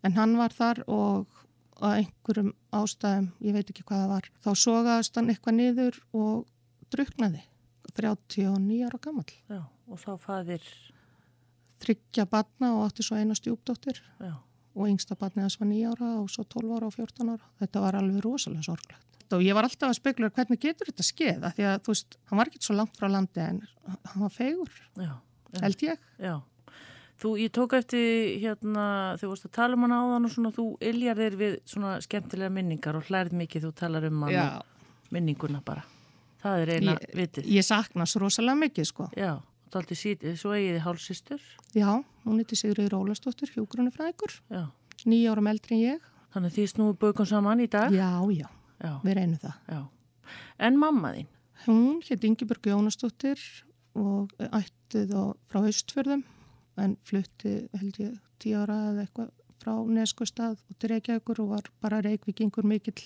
[0.02, 1.40] en hann var þar og
[1.82, 6.44] að einhverjum ástæðum, ég veit ekki hvað það var, þá sogaðist hann eitthvað niður og
[6.94, 7.42] druknaði
[7.96, 9.26] 39 ára gammal.
[9.50, 10.66] Já, og þá faðir,
[11.82, 13.98] Tryggja batna og átti svo eina stjúpdóttir.
[14.22, 14.36] Já,
[14.74, 17.50] og yngsta barnið hans var 9 ára og svo 12 ára og 14 ára.
[17.62, 19.08] Þetta var alveg rosalega sorglegt.
[19.32, 22.16] Og ég var alltaf að spekla hvernig getur þetta skeið af því að þú veist,
[22.28, 25.12] hann var ekki svo langt frá landi en hann var fegur, já,
[25.62, 26.02] held ég.
[26.20, 26.34] já.
[27.22, 28.84] Þú, ég tók eftir hérna,
[29.20, 32.50] þú varst að tala um hann áðan og svona, þú iljar þér við svona skemmtilega
[32.50, 34.62] minningar og hlærið mikið þú talar um hann
[35.14, 35.84] minninguna bara.
[36.42, 37.46] Það er eina Ég- vitið.
[37.46, 39.08] Ég sakna svo rosalega mikið sko.
[39.16, 39.36] Já,
[39.72, 41.44] þú aldrei sítið, svo eigið þið hálsistur.
[41.78, 41.88] Já,
[42.26, 44.66] hún heiti Sigriður Ólastóttir, hjúgrunni frækur, Já,
[45.08, 46.08] nýja árum eldri en ég.
[46.34, 47.92] þannig þið snúið baukum saman í dag.
[47.92, 48.48] Já, já,
[48.82, 49.56] Já, við reynum það.
[49.68, 49.82] já.
[50.58, 51.26] En mamma þín?
[51.66, 53.38] Hún hétt Ingeborg Jónastóttir
[53.94, 56.22] og ættið á, frá Haustfjörðum
[56.80, 59.28] en flutti held ég tíu ára eða eitthvað
[59.62, 62.96] frá Neskustad og til Reykjavíkur og var bara reykvikingur mikil,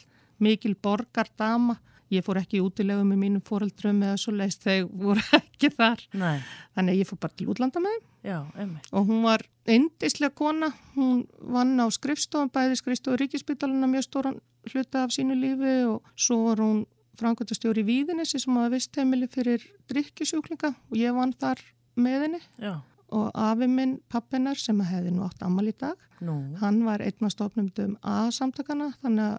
[0.40, 1.76] mikil borgardama.
[2.14, 6.02] Ég fór ekki í útilegu með mínum fóreldrum eða svo leist þegar voru ekki þar.
[6.14, 6.36] Nei,
[6.76, 8.90] Þannig að ég fór bara til útlanda með þeim já, emmitt.
[8.92, 10.68] og hún var eindislega kona.
[10.94, 14.38] Hún vann á skrifstofan, bæði skrifstofu ríkispítalina mjög stóran
[14.70, 16.84] hluta af sínu lífi og svo var hún
[17.16, 21.62] frangöndastjóri í Víðinessi sem hafa vist heimili fyrir drikkjusjúklinga og ég vann þar
[21.96, 22.74] með henni Já,
[23.16, 27.24] og afi minn, pappinar sem hefði nú átt ammal í dag, nú, hann var einn
[27.24, 29.38] af stofnumdum A-samtakana þannig að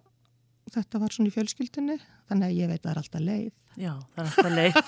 [0.73, 1.97] þetta var svona í fjölskyldinni
[2.29, 4.79] þannig að ég veit að það er alltaf leið já, það er alltaf leið.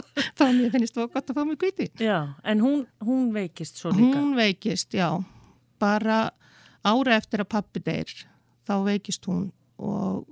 [0.56, 4.16] mér finnst það gott að fá mig kvíti Já, en hún, hún veikist svo líka.
[4.16, 5.10] hún veikist, já
[5.80, 6.20] bara
[6.86, 8.12] ára eftir að pappi deyr
[8.66, 10.24] þá veikist hún og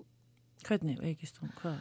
[0.64, 1.50] Hvernig veikist hún?
[1.61, 1.80] Hvað?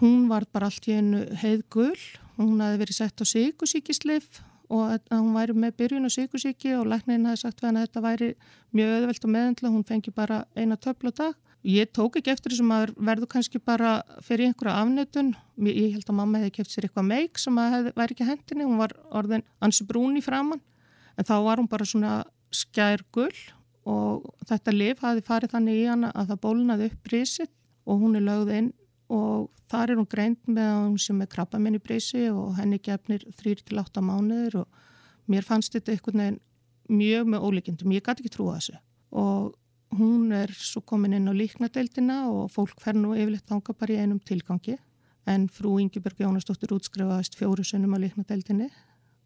[0.00, 2.00] hún var bara allt í einu heiðgull
[2.38, 4.42] hún hafi verið sett á sykusíkislif
[4.72, 8.28] og að hún væri með byrjun á sykusíki og læknirinn hafi sagt að þetta væri
[8.72, 11.34] mjög öðvelt og meðendla, hún fengi bara eina töfla á dag.
[11.62, 15.30] Ég tók ekki eftir þessum að verðu kannski bara fyrir einhverja afnötun.
[15.62, 18.80] Ég held að mamma hefði keft sér eitthvað meik sem hefði, væri ekki hendinni, hún
[18.80, 20.62] var orðin ansi brún í framann
[21.14, 22.16] en þá var hún bara svona
[22.52, 23.38] skærgull
[23.86, 27.50] og þetta lif hafi farið þannig í hana að það bólnaði upp brísið
[27.86, 28.70] og hún er lögð inn
[29.12, 32.78] og þar er hún greint með að hún sem er krabba minni brísi og henni
[32.82, 34.82] gefnir 3-8 mánuður og
[35.30, 36.40] mér fannst þetta veginn
[36.92, 38.78] mjög með ólíkjendum, ég gæti ekki trúa þessu.
[39.14, 39.52] Og
[39.98, 44.00] hún er svo komin inn á líknadeildina og fólk fer nú yfirleitt þanga bara í
[44.00, 44.78] einum tilgangi.
[45.28, 48.70] En frú Ingeberg Jónasdóttir útskrifaðist fjóru sunnum á líknadeildinni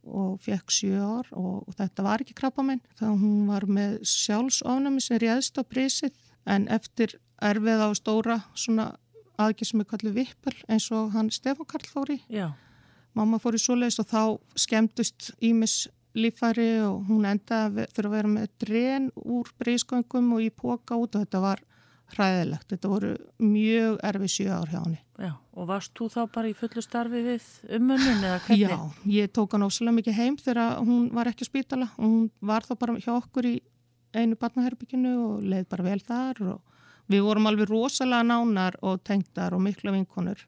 [0.06, 5.02] og fekk sjö ár og, og þetta var ekki krabbamenn þá hún var með sjálfsofnami
[5.02, 6.14] sem réðst á prísið
[6.46, 8.92] en eftir erfiða og stóra svona
[9.40, 12.20] aðgjör sem er kallið vippel eins og hann Stefán Karl fór í.
[12.32, 12.52] Já,
[13.16, 14.22] mamma fór í svoleiðis og þá
[14.66, 15.86] skemmtust ímis
[16.16, 21.16] lífæri og hún endaði fyrir að vera með dren úr brísköngum og í póka út
[21.16, 21.62] og þetta var
[22.14, 22.68] hræðilegt.
[22.70, 23.12] Þetta voru
[23.42, 25.00] mjög erfið sjö ár hjá henni.
[25.16, 27.46] Já, og varst þú þá bara í fullu starfi við
[27.78, 28.74] umönnun eða hvernig?
[28.74, 32.66] Já, ég tók hann ósala mikið heim þegar hún var ekki spítala og hún var
[32.68, 33.54] þá bara hjá okkur í
[34.16, 36.76] einu barnaherbygginu og leið bara vel þar og
[37.12, 40.46] við vorum alveg rosalega nánar og tengdar og miklu vinkonur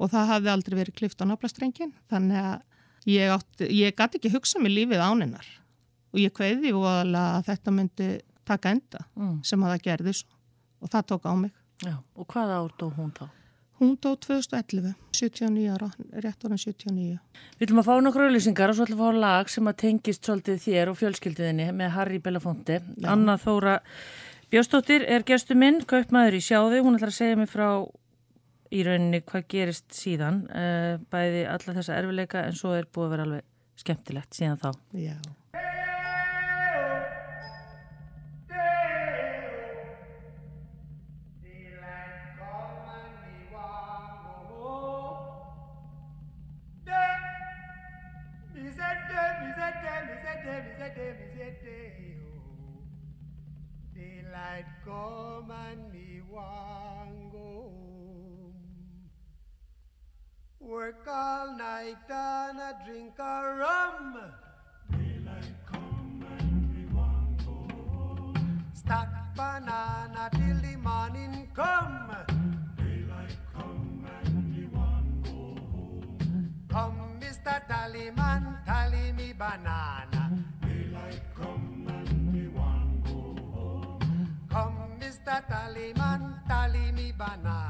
[0.00, 2.66] og það hafði aldrei verið klift á naflastrengin þannig að
[3.10, 5.46] ég, ég gæti ekki hugsa mig lífið áninnar
[6.12, 8.08] og ég kveiði voðalega að þetta myndi
[8.50, 9.36] taka enda Mm.
[9.46, 10.32] sem að það gerði svo
[10.80, 11.52] og það tók á mig.
[11.84, 13.28] Já, og hvað ár dó hún þá?
[13.80, 15.86] Hún dó 2011, 79 ára,
[16.20, 17.18] rétt orðin 79.
[17.58, 20.26] Við ætlum að fá nokkur auðlýsingar og svo ætlum að fá lag sem að tengist
[20.28, 22.80] svolítið þér og fjölskyldiðinni með Harry Belafonte.
[23.08, 23.78] Anna Þóra
[24.50, 26.80] Bjóstóttir er gestu minn, kaupmaður í sjáði.
[26.82, 27.68] Hún ætlar að segja mig frá
[28.70, 30.44] í rauninni hvað gerist síðan.
[30.50, 33.46] Uh, bæði alla þessa erfileika en svo er búið að vera alveg
[33.80, 34.72] skemmtilegt síðan þá.
[34.94, 35.18] Já.
[53.94, 57.29] Daylight come and me want
[60.60, 64.20] Work all night and a drink a rum.
[64.92, 68.64] Daylight come and me want go home.
[68.74, 72.14] Stack banana till the morning come.
[72.76, 76.54] Daylight come and me want go home.
[76.68, 77.66] Come, Mr.
[77.66, 80.44] Tallyman, tally me banana.
[80.60, 84.36] Daylight come and me want go home.
[84.50, 85.42] Come, Mr.
[85.48, 87.69] Tallyman, tally me banana.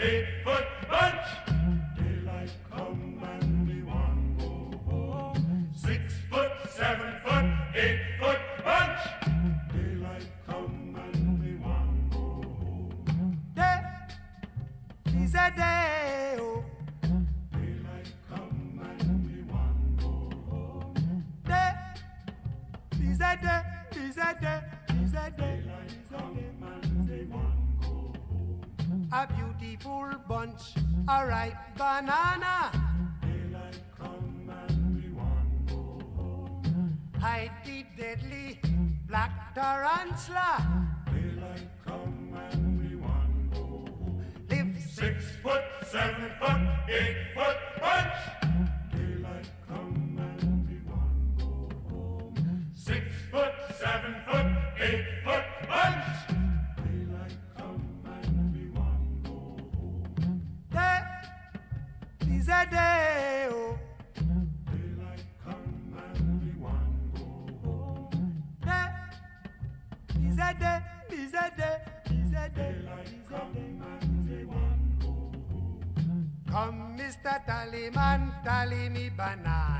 [0.00, 0.77] Eight foot
[29.88, 30.74] beautiful bunch,
[31.08, 32.70] a ripe banana.
[33.22, 36.98] Daylight come and we want go home.
[37.18, 38.60] Hide the deadly
[39.06, 40.96] black tarantula.
[41.06, 44.24] Daylight come and we want go home.
[44.50, 48.37] Live six foot, seven foot, eight foot bunch.
[76.50, 77.38] Come, Mr.
[77.46, 79.77] Tallyman, tally me banana.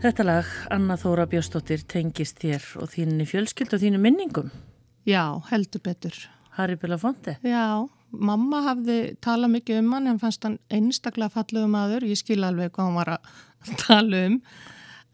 [0.00, 4.46] Þetta lag, Anna Þóra Bjóstóttir, tengist þér og þínni fjölskyld og þínu minningum.
[5.04, 6.14] Já, heldur betur.
[6.56, 7.34] Harry Belafonte.
[7.44, 12.06] Já, mamma hafði talað mikið um hann en fannst hann einstaklega fallegu maður.
[12.08, 13.34] Ég skil alveg hvað hann var að
[13.82, 14.38] tala um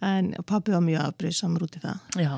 [0.07, 2.22] en pabbi var mjög afbrýðsamur út í það.
[2.22, 2.37] Já,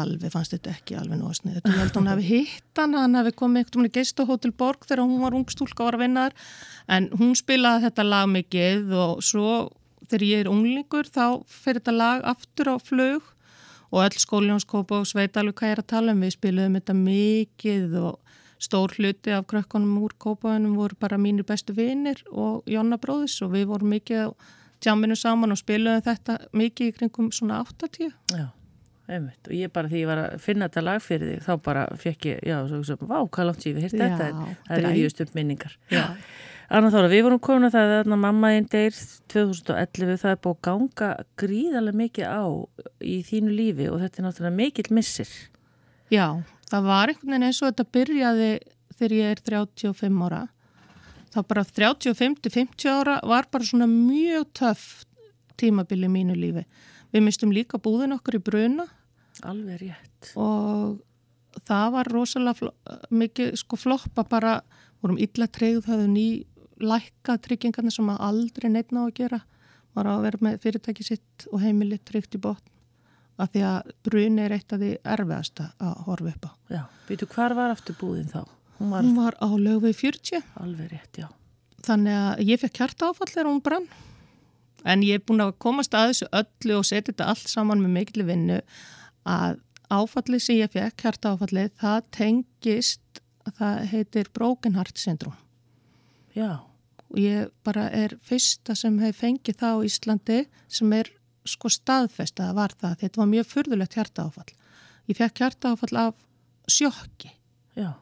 [0.00, 1.58] Alveg fannst þetta ekki alveg nóg snið.
[1.66, 4.86] Ég held að hún hefði hitt hann, hann hefði komið einhvern veginn í geistuhótel Borg
[4.86, 6.48] þegar hún var ung stúlka og var að vinna þar.
[6.96, 9.54] En hún spilaði þetta lag mikið og svo
[10.10, 13.30] þegar ég er unglingur þá fer þetta lag aftur á flug
[13.90, 16.22] og öll skóljónskópa og sveit alveg hvað ég er að tala um.
[16.22, 21.74] Við spiluðum þetta mikið og stór hluti af krökkunum úr kópaðunum voru bara mínir bestu
[21.76, 24.28] vinir og Jonna bróðis og við vorum mikið á
[24.84, 28.12] tjáminu saman og spiluðum þetta mikið í kringum svona 80.
[28.36, 28.46] já,
[29.08, 29.40] einmitt.
[29.48, 32.30] Og ég bara því ég var að finna þetta lag fyrir þig, þá bara fekk
[32.30, 34.90] ég, já, svo, svo, vá, hvað langt síðan við hýrt Já, þetta, það er er
[34.92, 35.76] yfirjust upp minningar.
[35.90, 36.04] Já.
[36.70, 38.94] Anna Þóra, við vorum komin að það að mamma einn deyr
[39.32, 41.08] 2011, það er búið að ganga
[41.42, 42.42] gríðarlega mikið á
[43.02, 45.32] í þínu lífi og þetta er náttúrulega mikill missir.
[46.14, 46.26] Já,
[46.70, 48.50] það var einhvern veginn eins og þetta byrjaði
[49.00, 50.40] þegar ég er 35 ára.
[51.34, 54.86] Það bara 35-50 ára var bara svona mjög töff
[55.58, 56.64] tímabili í mínu lífi.
[57.10, 58.86] Við mistum líka búðin okkur í bruna
[59.42, 60.32] Alveg rétt.
[60.38, 61.00] og
[61.66, 62.70] það var rosalega
[63.10, 64.60] mikið sko floppa bara,
[65.02, 66.26] vorum illa treyð, höfðu ný
[66.82, 69.40] lækka tryggingarnir sem að aldrei neitt ná að gera.
[69.96, 72.66] Var að vera með fyrirtæki sitt og heimili tryggt í botn.
[73.40, 76.50] Af því að bruni er eitt af því erfiðasta að horfa upp á.
[76.76, 78.42] Já, býtu hvar var aftur búðin þá?
[78.80, 81.28] Hún var Hún var á lögu 40 alveg rétt, já.
[81.84, 83.86] þannig að ég fekk hjarta áfall þegar hún brann
[84.84, 87.92] en ég er búin að komast að þessu öllu og setja þetta allt saman með
[87.98, 88.60] miklu vinnu
[89.28, 89.58] að
[89.92, 93.20] áfallið sem ég fekk, hjarta áfallið, það tengist
[93.58, 95.36] það heitir Broken Heart Syndrome
[96.36, 96.60] Já,
[97.10, 100.40] og ég bara er fyrsta sem hef fengið það á Íslandi
[100.70, 101.10] sem er
[101.48, 104.52] sko staðfest að það var það þetta var mjög furðulegt hjarta áfall
[105.10, 106.14] ég fekk hjarta áfall af
[106.70, 107.32] sjokki
[107.78, 107.92] já.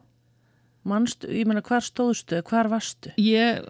[0.87, 3.11] Manstu, ég meina hvar stóðstu, hvar varstu?
[3.19, 3.65] Ég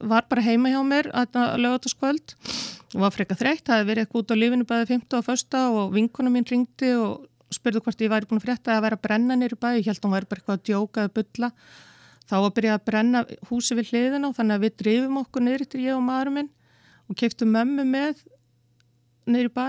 [0.00, 2.34] var bara heima hjá mér að lögataskvöld
[2.94, 5.62] og var freka þreytt, það hefði verið eitthvað út á lífinu bæði 15 og första
[5.74, 9.04] og vinkona mín ringdi og spurði hvort ég væri búin að frétta að vera að
[9.08, 11.50] brenna nýru bæði, ég held að hún væri bara eitthvað að djóka eða bylla.
[12.24, 15.44] Þá var að byrja að brenna húsi við hliðina og þannig að við drifum okkur
[15.44, 16.52] niður til ég og maðurum minn
[17.10, 18.22] og keftum mömmu með
[19.28, 19.68] nýru bæ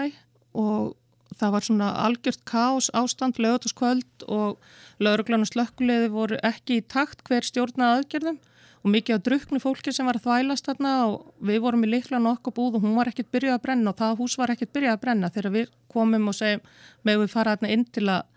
[0.55, 0.95] og
[1.35, 4.59] það var svona algjört kás ástand lögataskvöld og
[5.03, 8.39] lauruglan og slökkuleiði voru ekki í takt hver stjórnaði aðgerðum
[8.85, 12.21] og mikið á druknu fólki sem var að þvælast þarna og við vorum í likla
[12.21, 14.93] nokkuð búð og hún var ekkert byrjuð að brenna og það hús var ekkert byrjuð
[14.93, 15.31] að brenna.
[15.33, 16.61] Þegar við komum og segjum
[17.01, 18.27] með við fara þarna inn til að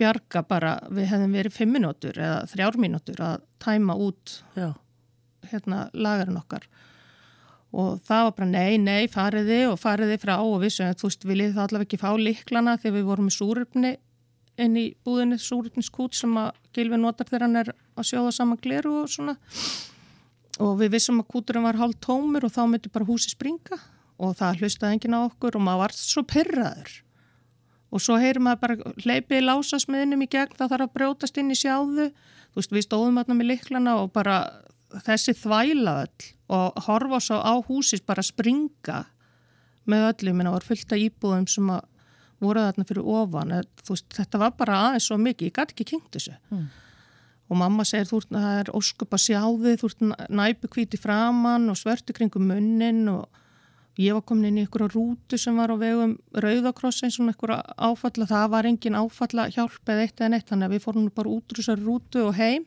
[0.00, 4.38] bjarga bara, við hefðum verið fimm minútur eða þrjár minútur að tæma út
[5.50, 6.66] hérna lagarinn okkar.
[7.70, 11.26] Og það var bara nei, nei, fariði og fariði frá og við sögum, þú veist,
[11.28, 13.92] viljið það allavega ekki fá liklana þegar við vorum í súröfni
[14.60, 18.96] inn í búðinni, súröfniskút sem að Gilvi notar þegar hann er að sjóða saman gleru
[19.04, 19.36] og svona.
[20.60, 23.78] Og við vissum að kúturinn var hálf tómur og þá myndi bara húsi springa
[24.20, 26.98] og það hlustaði enginn á okkur og maður var svo pyrraður
[27.90, 31.50] og svo heyrir maður bara hleypið í lásasmiðinum í gegn það þarf að brjótast inn
[31.50, 32.10] í sjáðu.
[32.50, 34.36] Þú veist við stóðum aðna með liklana og bara
[35.06, 39.04] þessi þvæla öll og horfa svo á húsis bara springa
[39.90, 41.86] með öllu, minna var fullt af íbúðum sem að
[42.40, 43.56] voru þarna fyrir ofan.
[43.88, 46.36] Veist, þetta var bara aðeins svo mikið, ég gæti ekki kynnt þessu.
[46.50, 46.70] Mm.
[47.50, 50.02] og mamma segir þú ert, það er óskup að sjá þið þú ert
[50.38, 53.40] næpu kvíti framann og svörtu kringum munnin og
[54.00, 57.60] ég var komin inn í einhverja rútu sem var á vegum Rauðakross eins og einhverja
[57.76, 61.32] áfalla, það var engin áfalla hjálp eða eitt eða neitt, þannig að við fórum bara
[61.34, 62.66] út úr þessari rútu og heim.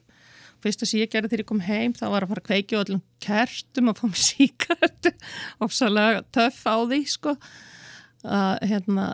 [0.64, 2.86] Fyrsta sem ég gerði þegar ég kom heim þá var að fara að kveiki og
[2.86, 5.14] allum kertum að fá mig síkartu
[5.60, 7.34] og svolítið töff á því sko.
[8.24, 9.08] Uh, hérna,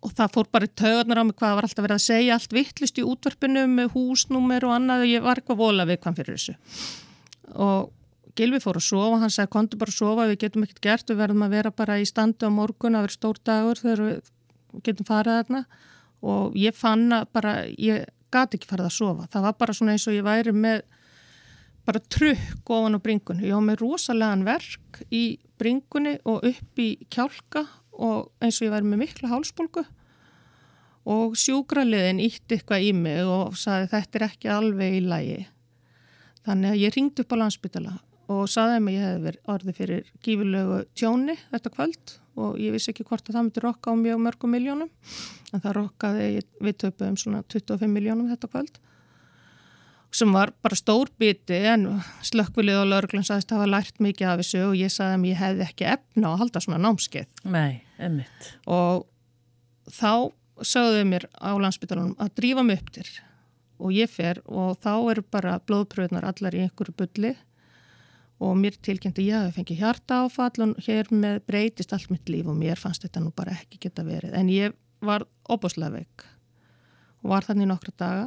[0.00, 2.56] og það fór bara í tögarnar á mig hvað var alltaf verið að segja allt
[2.56, 6.38] vittlist í útvarpinu með húsnúmer og annað og ég var eitthvað vola við hvað fyrir
[6.38, 6.56] þessu.
[7.66, 7.92] Og
[8.36, 11.20] Gilvi fór að sofa, hann sagði kontu bara að sofa við getum ekkert gert, við
[11.22, 14.30] verðum að vera bara í standu á morgun, að vera stór dagur þegar við
[14.84, 15.62] getum farið þarna
[16.26, 19.26] og ég fann að bara, ég gati ekki farið að sofa.
[19.32, 20.84] Það var bara svona eins og ég væri með
[21.86, 23.46] bara trukk ofan á bringunni.
[23.46, 25.24] Ég á með rosalegan verk í
[25.60, 27.64] bringunni og upp í kjálka
[27.96, 29.86] og eins og ég væri með mikla hálsbólgu
[31.06, 35.38] og sjúkraliðin ítti eitthvað í mig og saði þetta er ekki alveg í lagi.
[36.46, 37.94] Þannig að ég ringdi upp á landsbytala
[38.32, 42.92] og saði að ég hef verið orðið fyrir gífurlegu tjóni þetta kvöld og ég vissi
[42.92, 44.90] ekki hvort að það myndi rokka á mjög mörgum miljónum
[45.52, 46.26] en það rokkaði
[46.60, 48.80] við töpuðum svona 25 miljónum þetta kvöld
[50.16, 51.86] sem var bara stór biti en
[52.24, 55.40] slökkvilið og lauruglan sagðist að hafa lært mikið af þessu og ég sagði að ég
[55.40, 57.42] hefði ekki efna að halda svona námskeið.
[57.52, 58.50] Nei, emmitt.
[58.64, 59.04] Og
[59.92, 60.32] þá
[60.64, 63.08] sagðuðu mér á landsbytalunum að drífa mig upp til
[63.76, 67.34] og ég fer og þá eru bara blóðpröðunar allar í einhverju bulli
[68.42, 72.28] og mér tilkynnti ég að ég fengi hjarta áfall og hér með breytist allt mitt
[72.28, 74.34] líf og mér fannst þetta nú bara ekki geta verið.
[74.36, 76.26] En ég var opbúslega veik
[77.22, 78.26] og var þannig nokkra daga.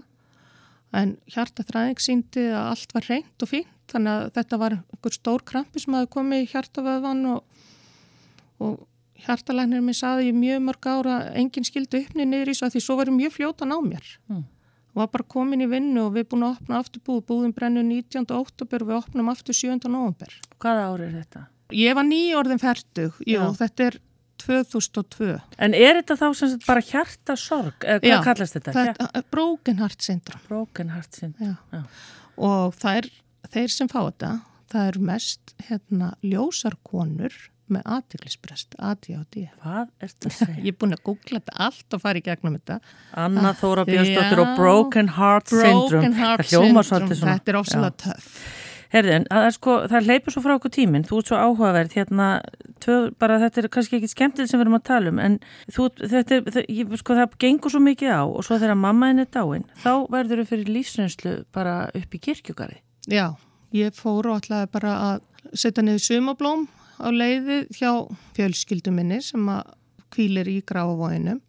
[0.97, 5.43] En hjartaþræðing síndi að allt var reynd og fínt þannig að þetta var einhver stór
[5.45, 7.59] krampi sem hafi komið í hjartavöðvan og,
[8.65, 8.79] og
[9.25, 12.83] hjartalæknir minn saði í mjög mörg ára engin skildi uppni niður í svo að því
[12.85, 14.09] svo var mjög fljótan á mér.
[14.31, 14.45] Mm.
[14.99, 17.85] Og var bara komin í vinnu og við búin að opna aftur búið, búðum brennu
[17.87, 18.25] 19.
[18.35, 19.77] oktober og við opnum aftur 7.
[19.87, 21.43] november Hvaða ári er þetta?
[21.77, 23.45] Ég var nýjórðin færtug, jú, Já.
[23.61, 23.99] þetta er
[24.43, 25.29] 2002.
[25.61, 27.75] En er þetta þá sem sagt bara hjartasorg?
[27.83, 28.73] Eða hvað Já, kallast þetta?
[28.75, 30.43] þetta er broken heart syndrome.
[30.49, 31.55] Broken heart syndrome.
[31.71, 31.83] Já.
[32.49, 33.09] Og það er,
[33.55, 34.33] þeir sem fá þetta,
[34.73, 37.39] það eru mest hérna ljósarkonur
[37.73, 39.43] með aðtiklisbrest, ADHD.
[39.63, 40.57] Hvað er þetta að segja?
[40.63, 42.79] Ég er búin að googla þetta allt og fara í gegnum þetta.
[43.25, 46.09] Anna Þóra Björnsdóttir og Broken Heart Syndrome.
[46.15, 47.37] Hljómar Syndrome, svolítið svona.
[47.39, 48.33] þetta er ofsalega töff.
[48.89, 51.91] Herði, en það er sko, það leipur svo frá okkur tíminn, þú ert svo áhugaverð,
[51.93, 52.29] hérna,
[52.81, 55.35] tvö, bara þetta er kannski ekki skemmtilegt sem við erum að tala um, en
[55.69, 59.11] þú, þetta er, það, ég, sko, það gengur svo mikið á og svo þegar mamma
[59.11, 62.79] henni er dáin, þá verður þau fyrir lífsreynslu bara upp í kirkjugarði.
[63.13, 63.27] Já,
[63.77, 65.21] ég fór og ætlaði bara að
[65.53, 66.65] setja niður sumablóm
[66.99, 67.91] á leiði hjá
[68.37, 69.75] fjölskyldu minni sem að
[70.13, 71.39] kvílir í grafavóinum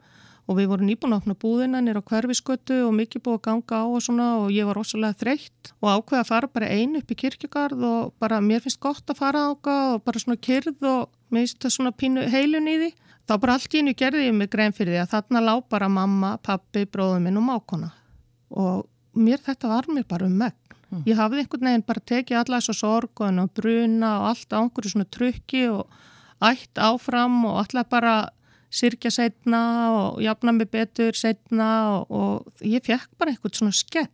[0.50, 3.78] og við vorum nýbúin að opna búðina nýra á hverfiskötu og mikið búið að ganga
[3.78, 7.12] á og svona og ég var rosalega þreytt og ákveði að fara bara einu upp
[7.14, 11.12] í kirkjugarð og bara mér finnst gott að fara áka og bara svona kyrð og
[11.30, 12.90] mér finnst það svona pínu heilun í því.
[13.30, 15.88] Þá bara allt í einu gerði ég mig grein fyrir því að þarna lá bara
[15.92, 17.92] mamma, pappi, bróður minn og mákona
[18.50, 20.34] og mér þetta var mér bara um
[20.90, 21.06] megn.
[21.08, 24.58] Ég hafði einhvern veginn bara tekið alla þess að sorg og bruna og allt á
[24.60, 25.98] einhverju svona trukki og
[26.40, 28.14] ætt áfram og alltaf bara
[28.70, 29.62] sirkja setna
[29.96, 34.08] og jafna mig betur setna og, og ég fekk bara einhvern svona skell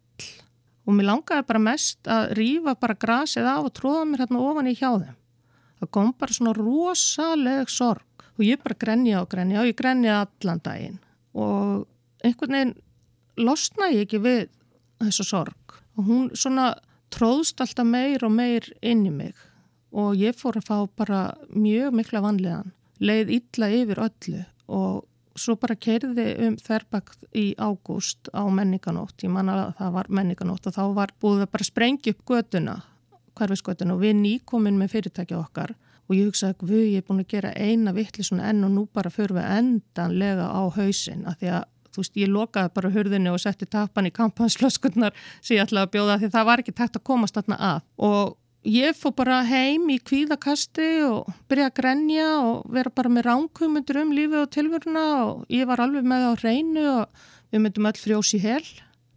[0.86, 4.70] og mér langaði bara mest að rífa bara grasið af og tróða mér hérna ofan
[4.70, 5.16] í hjá þeim.
[5.76, 10.22] Það kom bara svona rosaleg sorg og ég bara grenja og grenja og ég grenja
[10.24, 11.00] allan daginn
[11.36, 11.86] og
[12.24, 12.76] einhvern veginn
[13.36, 14.42] losnaði ég ekki við
[15.02, 15.65] þessa sorg
[15.96, 16.74] og hún svona
[17.12, 19.34] tróðst alltaf meir og meir inn í mig.
[19.96, 21.20] Og ég fór að fá bara
[21.54, 24.42] mjög mikla vanlegan, leið illa yfir öllu.
[24.66, 25.04] Og
[25.36, 30.68] svo bara kerði um þerbak í ágúst á menninganótt, ég man að það var menninganótt
[30.68, 32.76] og þá var búið að bara sprengja upp göduna,
[33.36, 33.96] hverfisgötuna.
[33.96, 35.76] Og við nýkomin með fyrirtækja okkar.
[36.06, 38.70] Og ég hugsaði að við, ég er búin að gera eina vittli svona enn og
[38.70, 41.64] nú bara fyrir við endanlega á hausin að því að
[41.96, 45.94] þú veist, ég lokaði bara hurðinu og setti tappan í kampanslöskunnar sem ég ætlaði að
[45.96, 47.80] bjóða því það var ekki tægt að komast þarna að.
[48.08, 48.36] Og
[48.66, 54.00] ég fór bara heim í kvíðakasti og byrja að grenja og vera bara með ránkumundur
[54.02, 57.24] um lífi og tilvöruna og ég var alveg með á reynu og
[57.54, 58.64] við myndum öll frjós í hel.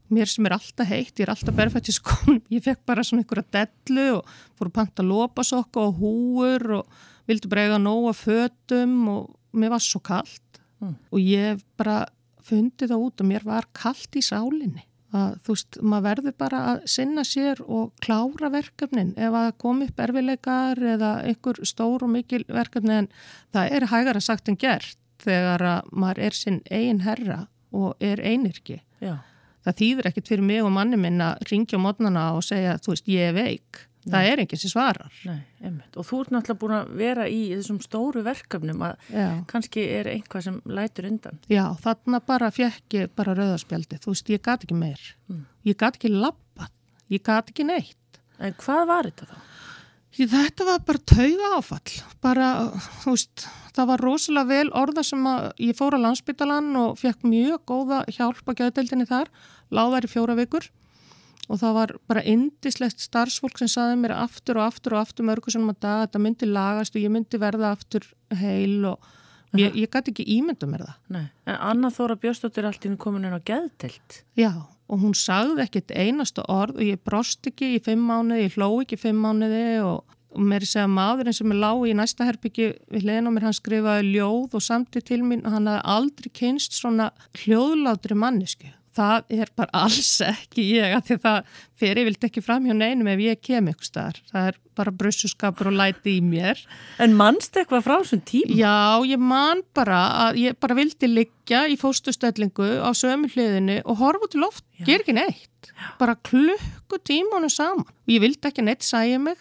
[0.09, 3.21] Mér sem er alltaf heitt, ég er alltaf berfætt í skónum, ég fekk bara svona
[3.21, 3.45] einhverja
[3.85, 9.27] dellu og fór að panta lópasokka og húur og vildi bara eiga nóga fötum og
[9.53, 10.41] mér var svo kallt
[10.79, 10.93] Mm.
[11.11, 12.05] og ég bara
[12.49, 14.85] fundið það út og mér var kallt í sálinni
[15.15, 19.81] að þú veist, maður verður bara að sinna sér og klára verkefnin ef að kom
[19.85, 23.09] upp erfileikar eða einhver stór og mikil verkefni en
[23.55, 27.39] það er hægara sagt en gert þegar að maður er sinn eigin herra
[27.75, 28.79] og er einirki.
[29.01, 29.19] Já.
[29.65, 32.93] Það þýðir ekkit fyrir mig og manni minn að ringja á mótnana og segja, þú
[32.93, 33.81] veist, ég er veik.
[34.13, 35.19] Það er enginn sem svarar.
[35.27, 35.37] Nei.
[35.95, 39.27] Og þú ert náttúrulega búin að vera í þessum stóru verkefnum að Já.
[39.51, 41.39] kannski er einhvað sem lætur undan.
[41.51, 44.01] Já, þarna bara fekk ég bara rauðarspjaldi.
[44.03, 45.05] Þú veist, ég gat ekki meir.
[45.67, 46.73] Ég gat ekki labbað.
[47.09, 48.21] Ég gat ekki neitt.
[48.39, 49.39] En hvað var þetta þá?
[50.19, 51.93] Þetta var bara tauga áfall.
[52.23, 52.47] Bara,
[53.03, 53.45] þú veist,
[53.77, 58.01] það var rosalega vel orða sem að ég fór á landsbytalan og fekk mjög góða
[58.11, 59.29] hjálp á gæðdeldinni þar.
[59.71, 60.65] Láðar í fjóra vikur
[61.49, 65.53] og það var bara indislegt starfsfólk sem saði mér aftur og aftur og aftur mörgur
[65.53, 68.05] sem að dag að þetta myndi lagast og ég myndi verða aftur
[68.37, 69.07] heil og
[69.57, 70.99] ég, ég gæti ekki ímynda mér það.
[71.15, 71.23] Nei.
[71.49, 74.21] En Anna Þóra Björnsdóttir er allt í komin inn á geðtelt.
[74.37, 74.51] Já,
[74.89, 78.71] og hún sagði ekkit einasta orð og ég brost ekki í fimm mánuði, ég hló
[78.83, 82.71] ekki í fimm mánuði og, og mér segja maðurinn sem er lág í næsta herbyggi
[82.93, 86.33] við hliðin á mér, hann skrifaði ljóð og samtið til mín og hann hafði aldrei
[86.43, 87.09] kynst svona
[87.41, 88.69] hljóðlátri mannesku.
[88.97, 92.65] Það er bara alls ekki ég, af því að það fer ég vilt ekki fram
[92.65, 94.17] hjá neinum ef ég kem ykkur staðar.
[94.31, 96.63] Það er bara brussuskapur og læti í mér.
[97.03, 98.57] En mannst eitthvað frá þessum tíma?
[98.57, 104.01] Já, ég man bara að ég bara vildi liggja í fóstustellingu á sömu hliðinu og
[104.01, 105.71] horfa út í loft, ger ekki neitt.
[106.01, 107.85] Bara klukku tímanu saman.
[107.85, 109.37] Og ég vildi ekki neitt sæja mig.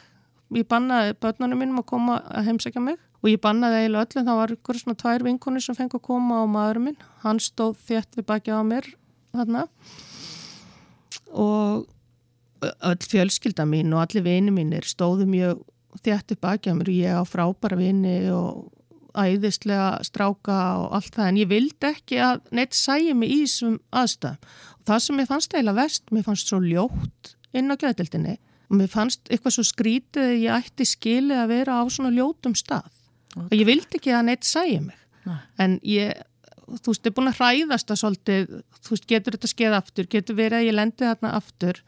[0.56, 4.28] Ég bannaði börnunum mínum að koma að heimsækja mig og ég bannaði eiginlega öllum.
[4.28, 7.02] Það var ykkur svona tvær vinkonir sem fengi að koma á maðurum minn.
[7.24, 8.88] Hann stóð þétt við baki á mér
[9.36, 9.66] þarna.
[11.34, 11.86] Og
[12.62, 15.62] öll fjölskylda mín og allir vini mínir stóðu mjög
[15.98, 16.90] upp baki á mér.
[16.90, 18.72] Og ég á frábæra vini og
[19.18, 21.28] æðislega stráka og allt það.
[21.28, 24.52] En ég vildi ekki að neitt sæja mig í þessum aðstæðum.
[24.78, 28.36] Og það sem ég fannst eiginlega vest, mér fannst svo ljótt inn á gæðdildinni
[28.68, 32.56] og mér fannst eitthvað svo skrítið að ég ætti skilið að vera á svona ljótum
[32.58, 32.88] stað.
[33.38, 34.98] Og ég vildi ekki að neitt sæja mig.
[35.28, 35.38] Nei.
[35.60, 36.14] en ég
[36.76, 38.54] þú veist, er búin að hræðast að svolítið,
[38.84, 41.82] þú veist, getur þetta skeið aftur, getur verið að ég lendi þarna aftur?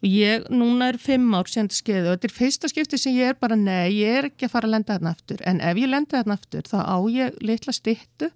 [0.00, 3.18] Og ég, núna er fimm ár sem þetta skeiði og þetta er fyrsta skipti sem
[3.18, 5.82] ég er bara, nei, ég er ekki að fara að lenda þarna aftur, en ef
[5.82, 8.30] ég lendi þarna aftur þá á ég litla stittu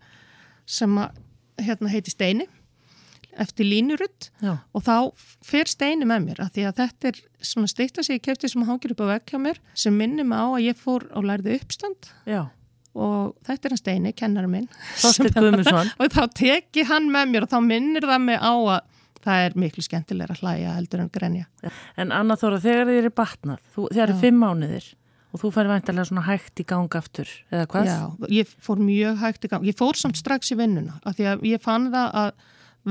[0.68, 1.22] sem að,
[1.64, 2.48] hérna, heiti Steini
[3.40, 4.96] eftir línurutt og þá
[5.44, 8.66] fer steini með mér að því að þetta er svona steikta sig ég kefti sem
[8.66, 11.58] hangir upp á vekk hjá mér sem minnir mig á að ég fór og lærði
[11.58, 12.10] uppstand.
[12.28, 12.46] Já.
[12.94, 14.66] Og þetta er hann steini, kennar minn
[15.98, 18.82] og þá teki hann með mér og þá minnir það mig á að
[19.24, 21.46] það er miklu skemmtilega að hlæja heldur en grenja
[21.96, 24.90] En Anna Þóra, þegar þið eru batnað, þegar eru fimm mánuðir
[25.34, 27.88] og þú færi væntalega svona hægt í gang aftur, eða hvað?
[27.90, 29.64] Já, ég fór mjög hægt í gang.
[29.66, 32.44] Ég fór samt strax í vinnuna af því að ég fann það að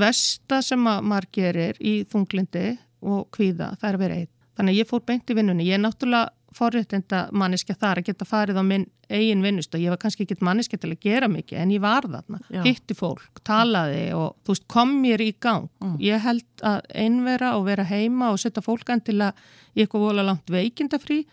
[0.04, 2.66] versta sem að maður gerir í þunglindi
[3.04, 4.30] og kvíða, það er að vera einn.
[4.58, 5.68] Þannig að ég fór beint í vinnunni.
[5.70, 10.00] Ég náttúrulega forréttinda manniska þar að geta farið á minn eigin vinnust og ég var
[10.00, 12.40] kannski ekki manniska til að gera mikið en ég var þarna.
[12.48, 12.62] Já.
[12.64, 15.68] Hitti fólk, talaði og þú veist kom mér í gang.
[16.02, 19.34] Ég held að einvera og vera heima og setja fólk endilega
[19.74, 21.24] í eitthvað vola langt veikindafrí.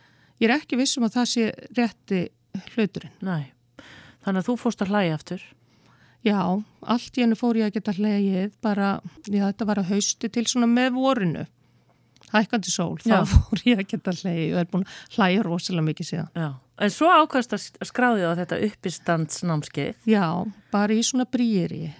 [0.42, 1.48] Ég er ekki vissum að það sé
[1.78, 2.22] rétti
[2.74, 3.16] hluturinn.
[3.24, 3.52] Næ,
[4.26, 5.48] þannig að þú fórst að hlæja aftur.
[6.22, 6.38] Já,
[6.86, 8.92] allt í hennu fór ég að geta hlegið bara,
[9.26, 11.46] já þetta var að hausti til svona með vorinu,
[12.34, 13.22] hækkandi sól, Já.
[13.22, 16.30] þá fór ég að geta hlegið og er búin að hlæja rosalega mikið síðan.
[16.36, 16.50] Já.
[16.82, 20.26] En svo ákvæmst að skráði á þetta uppistandsnámskeið Já,
[20.74, 21.92] bara í svona brýri.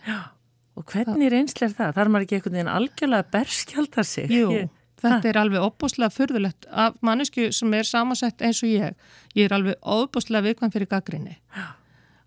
[0.76, 1.92] og hvernig reynsli er það?
[1.98, 4.30] Þar maður ekki einhvern veginn algjörlega berskjaldar sig?
[4.32, 4.70] Jú, Ég-
[5.02, 8.96] þetta er alveg opbúslega furðulegt af mannesku sem er samansett eins og ég.
[9.36, 11.38] Ég er alveg opbúslega viðkvæm fyrir gaggrinni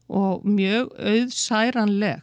[0.08, 2.20] og mjög auðsæranleg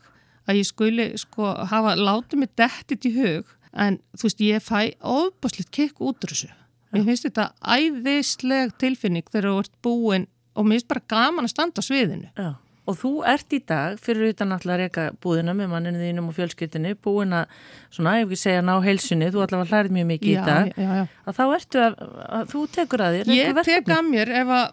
[0.47, 4.79] að ég skuli sko hafa látið mig dettit í hug en þú veist ég fæ
[4.99, 6.49] opbúslegt kikk út úr þessu.
[6.91, 11.53] Mér finnst þetta æðisleg tilfinning þegar þú ert búin og mér finnst bara gaman að
[11.53, 12.31] standa á sviðinu.
[12.35, 12.51] Já.
[12.89, 16.35] Og þú ert í dag, fyrir utan alltaf að reyka búðina með manninu þínum og
[16.35, 17.53] fjölskyldinu, búin að,
[17.93, 21.03] svona, ef ekki segja ná heilsunni, þú allavega hlærið mjög mikið í dag, já, já.
[21.29, 24.65] að þá ertu að, að þú tekur að þér Ég tek að mér ef að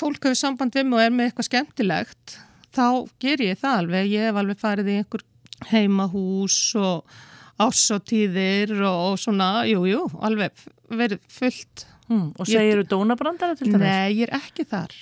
[0.00, 2.36] fólk hefur samband við mig og er með eitthvað skemmtilegt
[2.76, 2.88] þá
[3.22, 4.10] ger ég það alveg.
[4.12, 5.24] Ég hef alveg farið í einhver
[5.70, 7.16] heimahús og
[7.62, 10.52] ásótíðir og, og svona, jú, jú, alveg
[10.90, 11.86] verið fullt.
[12.06, 13.82] Hmm, og Ég- segir þú dónabrandara til dæmis?
[13.82, 14.92] Nei, ég er ekki þar.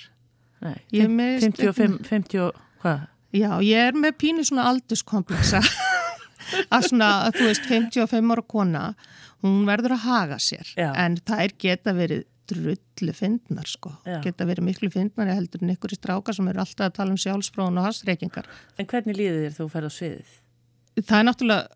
[0.65, 0.75] Nei.
[0.95, 3.07] Ég er með- 55, 50 og hvað?
[3.35, 5.59] Já, ég er með pínu svona aldurskomplexa
[6.73, 8.83] að svona, að þú veist, 55 ára kona,
[9.43, 10.93] hún verður að haga sér Já.
[10.95, 14.19] en það er geta verið drullu fyndnar sko, Já.
[14.23, 17.17] geta verið miklu fyndnar heldur en ykkur í stráka sem eru alltaf að tala um
[17.17, 18.45] sjálfsfrón og hasreikingar.
[18.79, 20.33] En hvernig líður þér þú ferð á sviðið?
[21.01, 21.67] Það er náttúrulega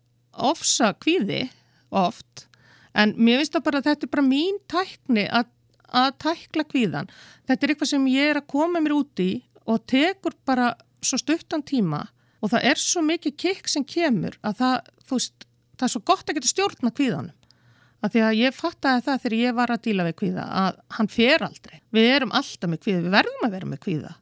[0.48, 1.44] ofsa kvíði
[1.90, 2.46] oft
[2.98, 5.50] en mér finnst það bara að þetta er bara mín tækni að,
[5.94, 7.10] að tækla kvíðan.
[7.48, 9.30] Þetta er eitthvað sem ég er að koma mér út í
[9.70, 10.72] og tekur bara
[11.04, 12.04] svo stuttan tíma
[12.40, 16.26] og það er svo mikið kikk sem kemur að það, veist, það er svo gott
[16.26, 17.36] að geta stjórna kvíðanum.
[18.00, 21.08] Að því að ég fattaði það þegar ég var að díla við kvíða að hann
[21.12, 21.80] fer aldrei.
[21.92, 24.12] Við erum alltaf með kvíða, við verðum að vera með kvíða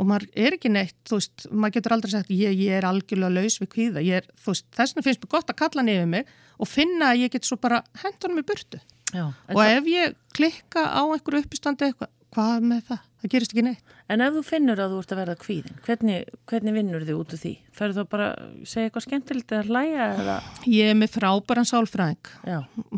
[0.00, 3.34] og maður er ekki neitt, þú veist, maður getur aldrei sagt ég, ég er algjörlega
[3.36, 6.08] laus við kvíða, ég er, þú veist, þess vegna finnst mér gott að kalla yfir
[6.14, 8.80] mig og finna að ég get svo bara hendur hann með burtu.
[9.10, 9.26] Já.
[9.52, 13.06] Og ef ég klikka á einhverju uppistandi eitthvað, hvað með það?
[13.20, 13.90] Það gerist ekki neitt.
[14.10, 17.34] en ef þú finnur að þú ert að verða kvíðin, hvernig, hvernig vinnur þið út
[17.34, 17.52] úr því?
[17.76, 18.28] Ferðu þú bara
[18.64, 20.36] segja eitthvað skemmtilegt eða hlæja eða?
[20.72, 22.30] Ég er með frábæran sálfræðing,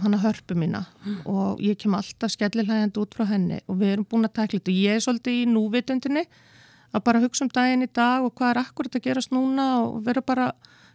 [0.05, 0.85] hann að hörpu mína
[1.27, 4.77] og ég kem alltaf skellilhægjandi út frá henni og við erum búin að takla þetta
[4.79, 6.25] ég er svolítið í núvitundinni
[6.93, 10.03] að bara hugsa um daginn í dag og hvað er akkurat að gerast núna og
[10.07, 10.51] vera bara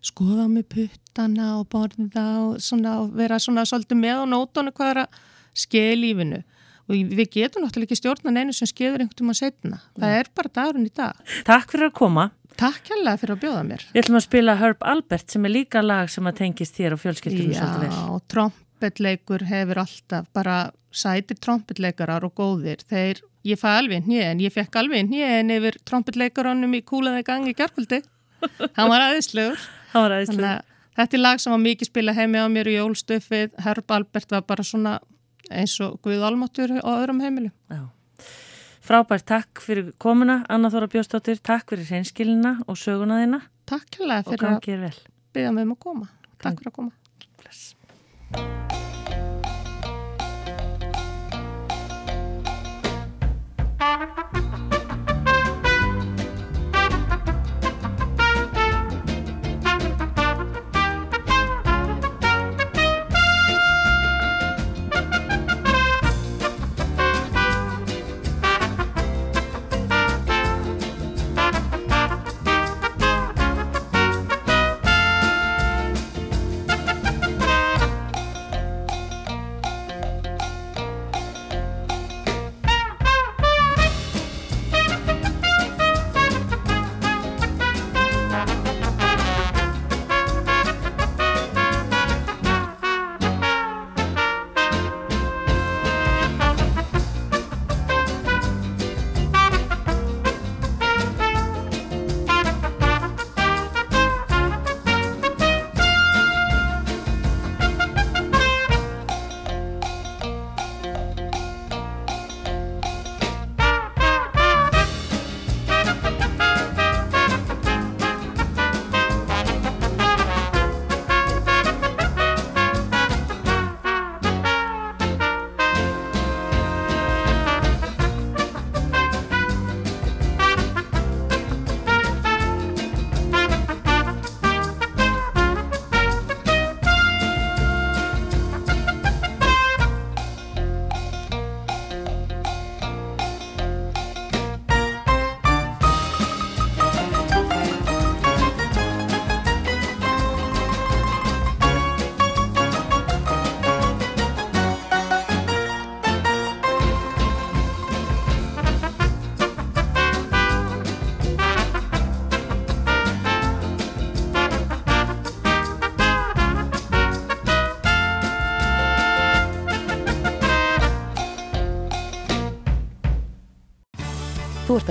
[0.06, 4.93] skoða með puttana og borða og, svona, og vera svona svolítið með á nótónu hvað
[4.93, 5.20] er að
[5.58, 6.43] skeið lífinu
[6.88, 9.80] og við getum náttúrulega ekki stjórna neinu sem skeiður einhvern tíma setna.
[9.98, 11.34] Það er bara dagurinn í dag.
[11.48, 12.30] Takk fyrir að koma.
[12.58, 13.84] Takk hérlega fyrir að bjóða mér.
[13.91, 17.04] Við ætlum að spila Herb Albert sem er líka lag sem að tengist þér og
[17.04, 17.18] vel.
[17.52, 20.58] Já, trompetleikur hefur alltaf bara
[20.89, 22.82] sætir trompetleikarar og góðir.
[22.89, 27.58] Þeir, ég fæ alveg hnjén, ég fekk alveg hnjén yfir trompetleikarannum í kúlaði gangi í
[27.58, 28.02] gerkvöldi.
[28.78, 29.68] Hann var aðeinslegur.
[29.91, 30.56] Það var aðeinslega.
[30.58, 33.54] Þannig að þetta er lag sem var mikið spila heimi á mér í jólstöfið.
[33.66, 34.98] Herb Albert var bara svona
[35.50, 37.54] eins og Guð Almáttur á öðrum heimilum.
[37.72, 37.86] Já.
[38.88, 44.24] Frábært, takk fyrir komuna, Anna Þóra Bjóstóttir, takk fyrir hreinskilina og söguna þína Takk hérlega
[44.64, 45.02] fyrir að
[45.36, 46.08] byggja mig um að koma.
[46.39, 46.95] Takk fyrir að koma.
[47.43, 48.66] Bless.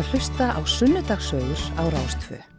[0.07, 2.56] að hlusta á sunnudagsögur á Rástföðu.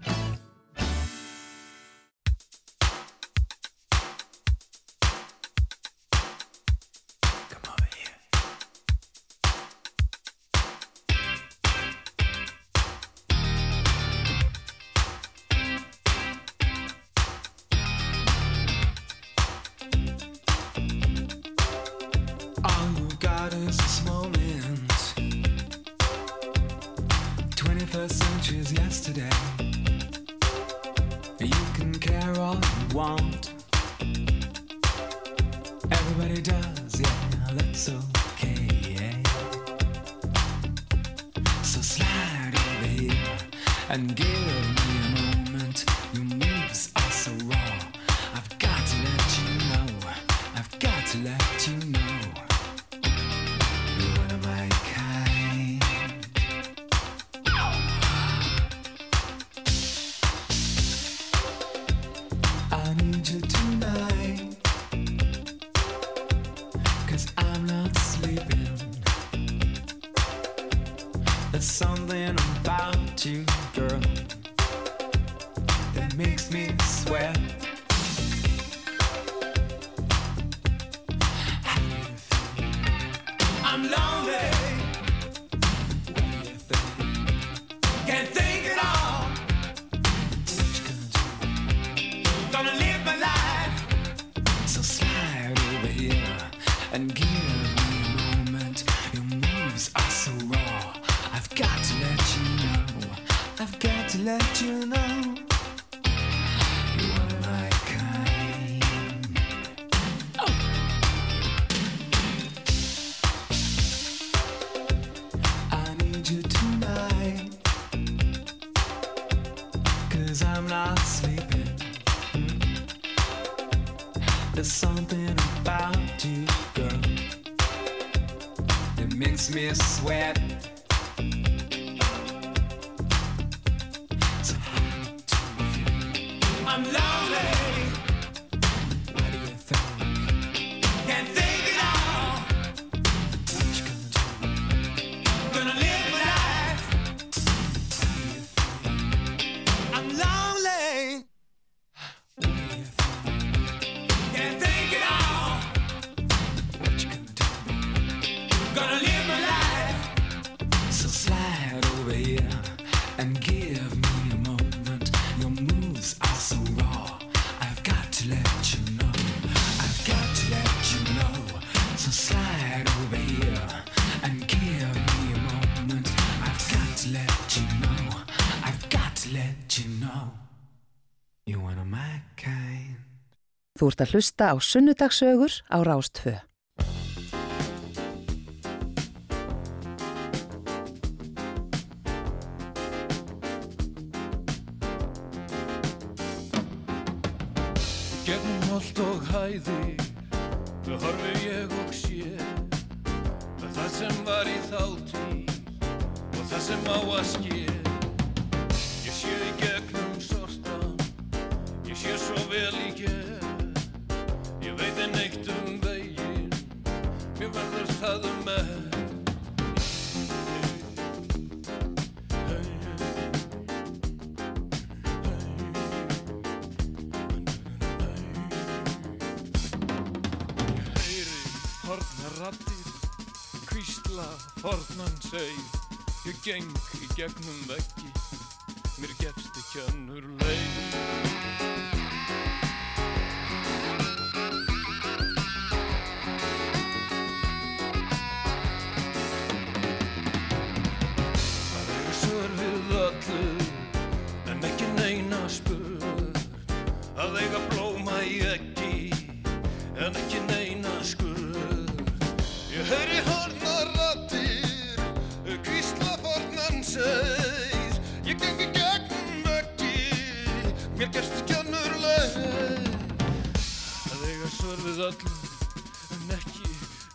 [183.88, 186.39] Þú ert að hlusta á sunnudagsögur á Rástföð.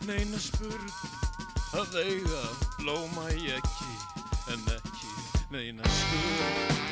[0.07, 1.03] neina spurð
[1.78, 2.42] að eiga
[2.78, 3.92] blóma ég ekki
[4.55, 5.12] en ekki
[5.55, 6.91] neina spurð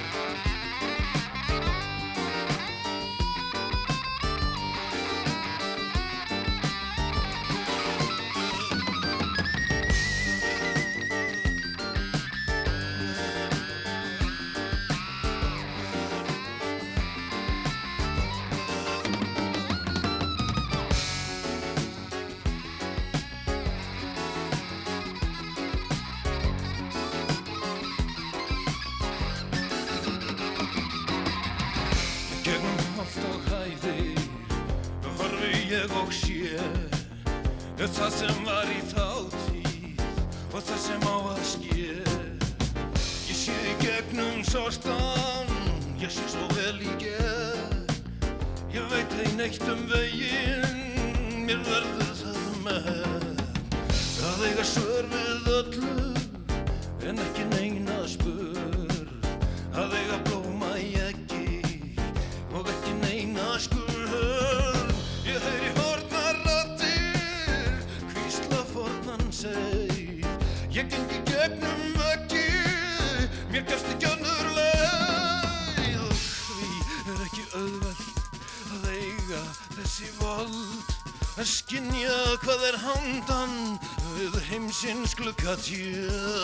[85.25, 86.40] look at you.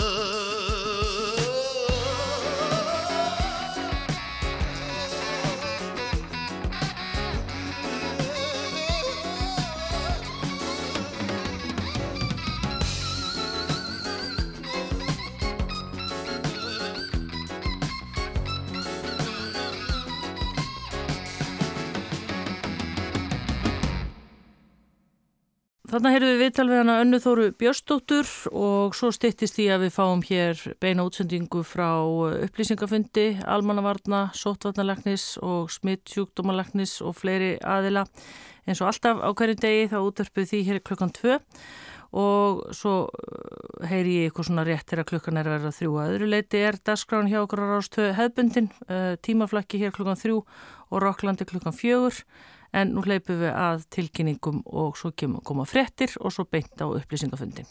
[25.96, 29.94] Þannig heyrðum við viðtal við hana önnu Þóru Björstóttur og svo stittist því að við
[29.94, 38.02] fáum hér beina útsendingu frá eh, upplýsingafundi, almannavarna, sótvarnalagnis og smittsjúkdómalagnis og fleiri aðila.
[38.68, 41.38] En svo alltaf á hverju degi þá útverfið því hér klukkan 2
[42.20, 46.12] og svo eh, heyri ég eitthvað svona rétt þegar klukkan er að vera þrjú að
[46.18, 50.42] öðru leiti er dasgrán hjá okkur á rástöðu hefbundin eh, tímaflakki hér klukkan þrjú
[50.92, 52.20] og Rokklandi klukkan fjögur
[52.76, 57.68] en nú leipum við að tilkynningum og svo koma frettir og svo beint á upplýsingafundin.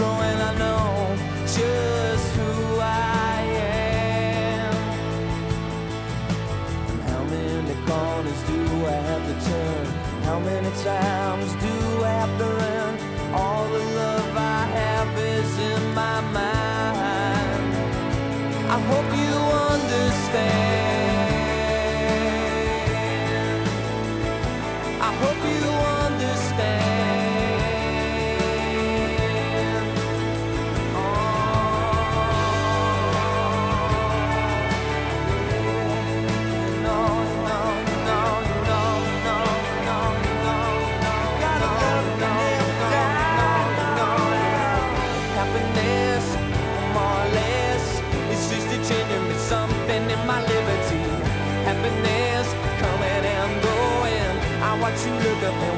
[0.00, 1.99] growing, I know.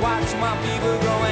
[0.03, 1.32] watch my fever growing.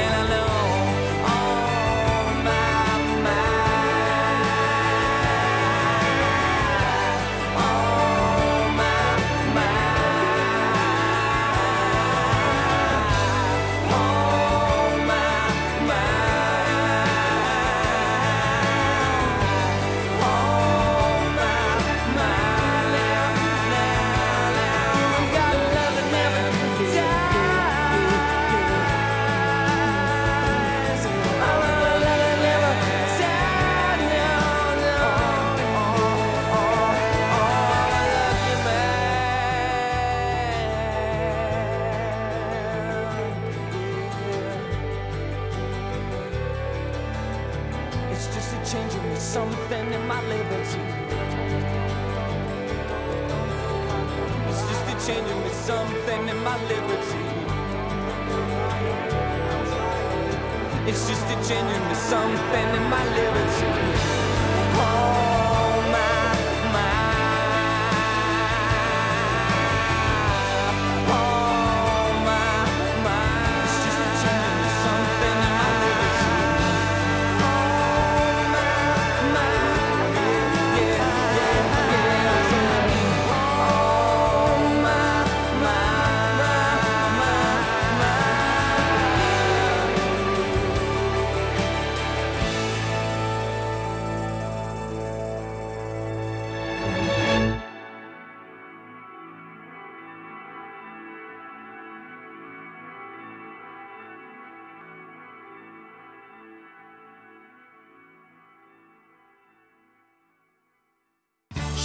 [61.50, 63.89] continuing to something in my living lyrics.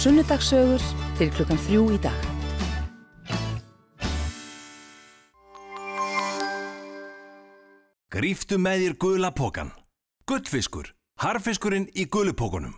[0.06, 0.82] Sunnudagssögur
[1.18, 2.26] til klukkan þrjú í dag.
[8.14, 9.72] Gríftu með þér gula pókan.
[10.30, 10.92] Gullfiskur.
[11.18, 12.76] Harfiskurinn í gulupókunum.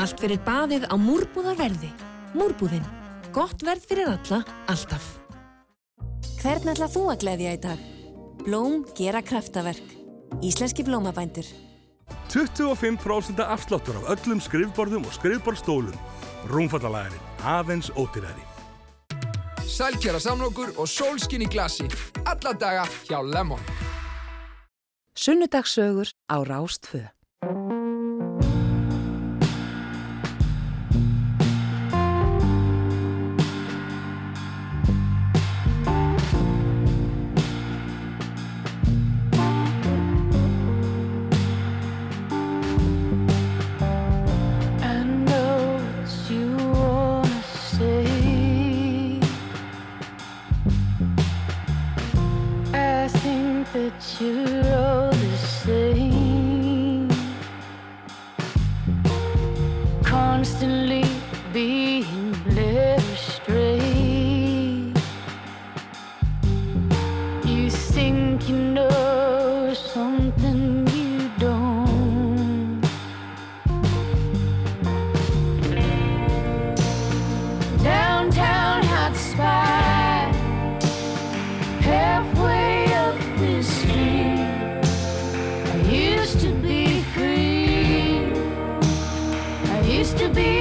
[0.00, 1.92] Allt fyrir baðið á múrbúðarverði.
[2.32, 2.88] Múrbúðin.
[3.36, 4.40] Gott verð fyrir alla,
[4.72, 5.18] alltaf.
[6.40, 7.84] Hvern ætla þú að gleðja í dag?
[8.46, 9.92] Blóm gera kraftaverk.
[10.40, 11.52] Íslenski blómabændur.
[12.32, 16.13] 25% afsláttur af öllum skrifborðum og skrifborðstólum.
[16.50, 18.44] Rúmfallalæðin, aðeins ótyræri.
[19.64, 21.88] Sælkjara samlokur og sólskinn í glasi.
[22.28, 23.62] Alla daga hjá Lemon.
[25.16, 27.08] Sunnudagssögur á Rástfö.
[53.90, 55.13] that you wrote.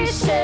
[0.03, 0.43] Used to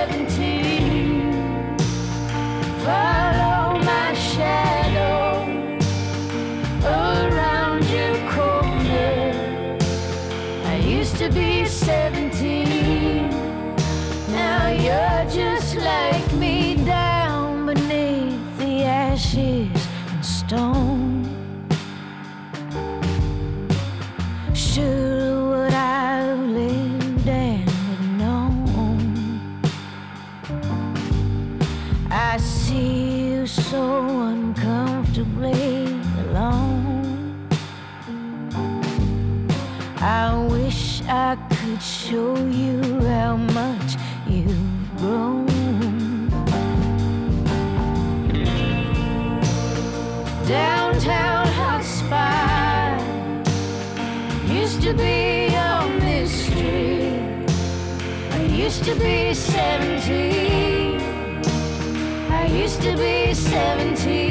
[62.82, 64.29] to be 17.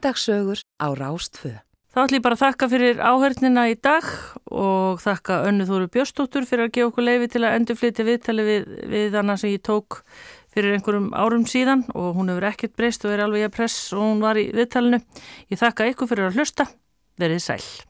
[0.00, 1.60] Sunnudagssögur á Rástfö.
[1.92, 4.06] Þá ætlum ég bara að þakka fyrir áhörnina í dag
[4.46, 8.70] og þakka önnu Þóru Björstóttur fyrir að gefa okkur leiði til að endurflytja viðtali við,
[8.94, 10.00] við hana sem ég tók
[10.54, 14.06] fyrir einhverjum árum síðan og hún hefur ekkert breyst og er alveg að press og
[14.06, 15.02] hún var í viðtalinu.
[15.50, 16.70] Ég þakka ykkur fyrir að hlusta.
[17.20, 17.89] Verið sæl.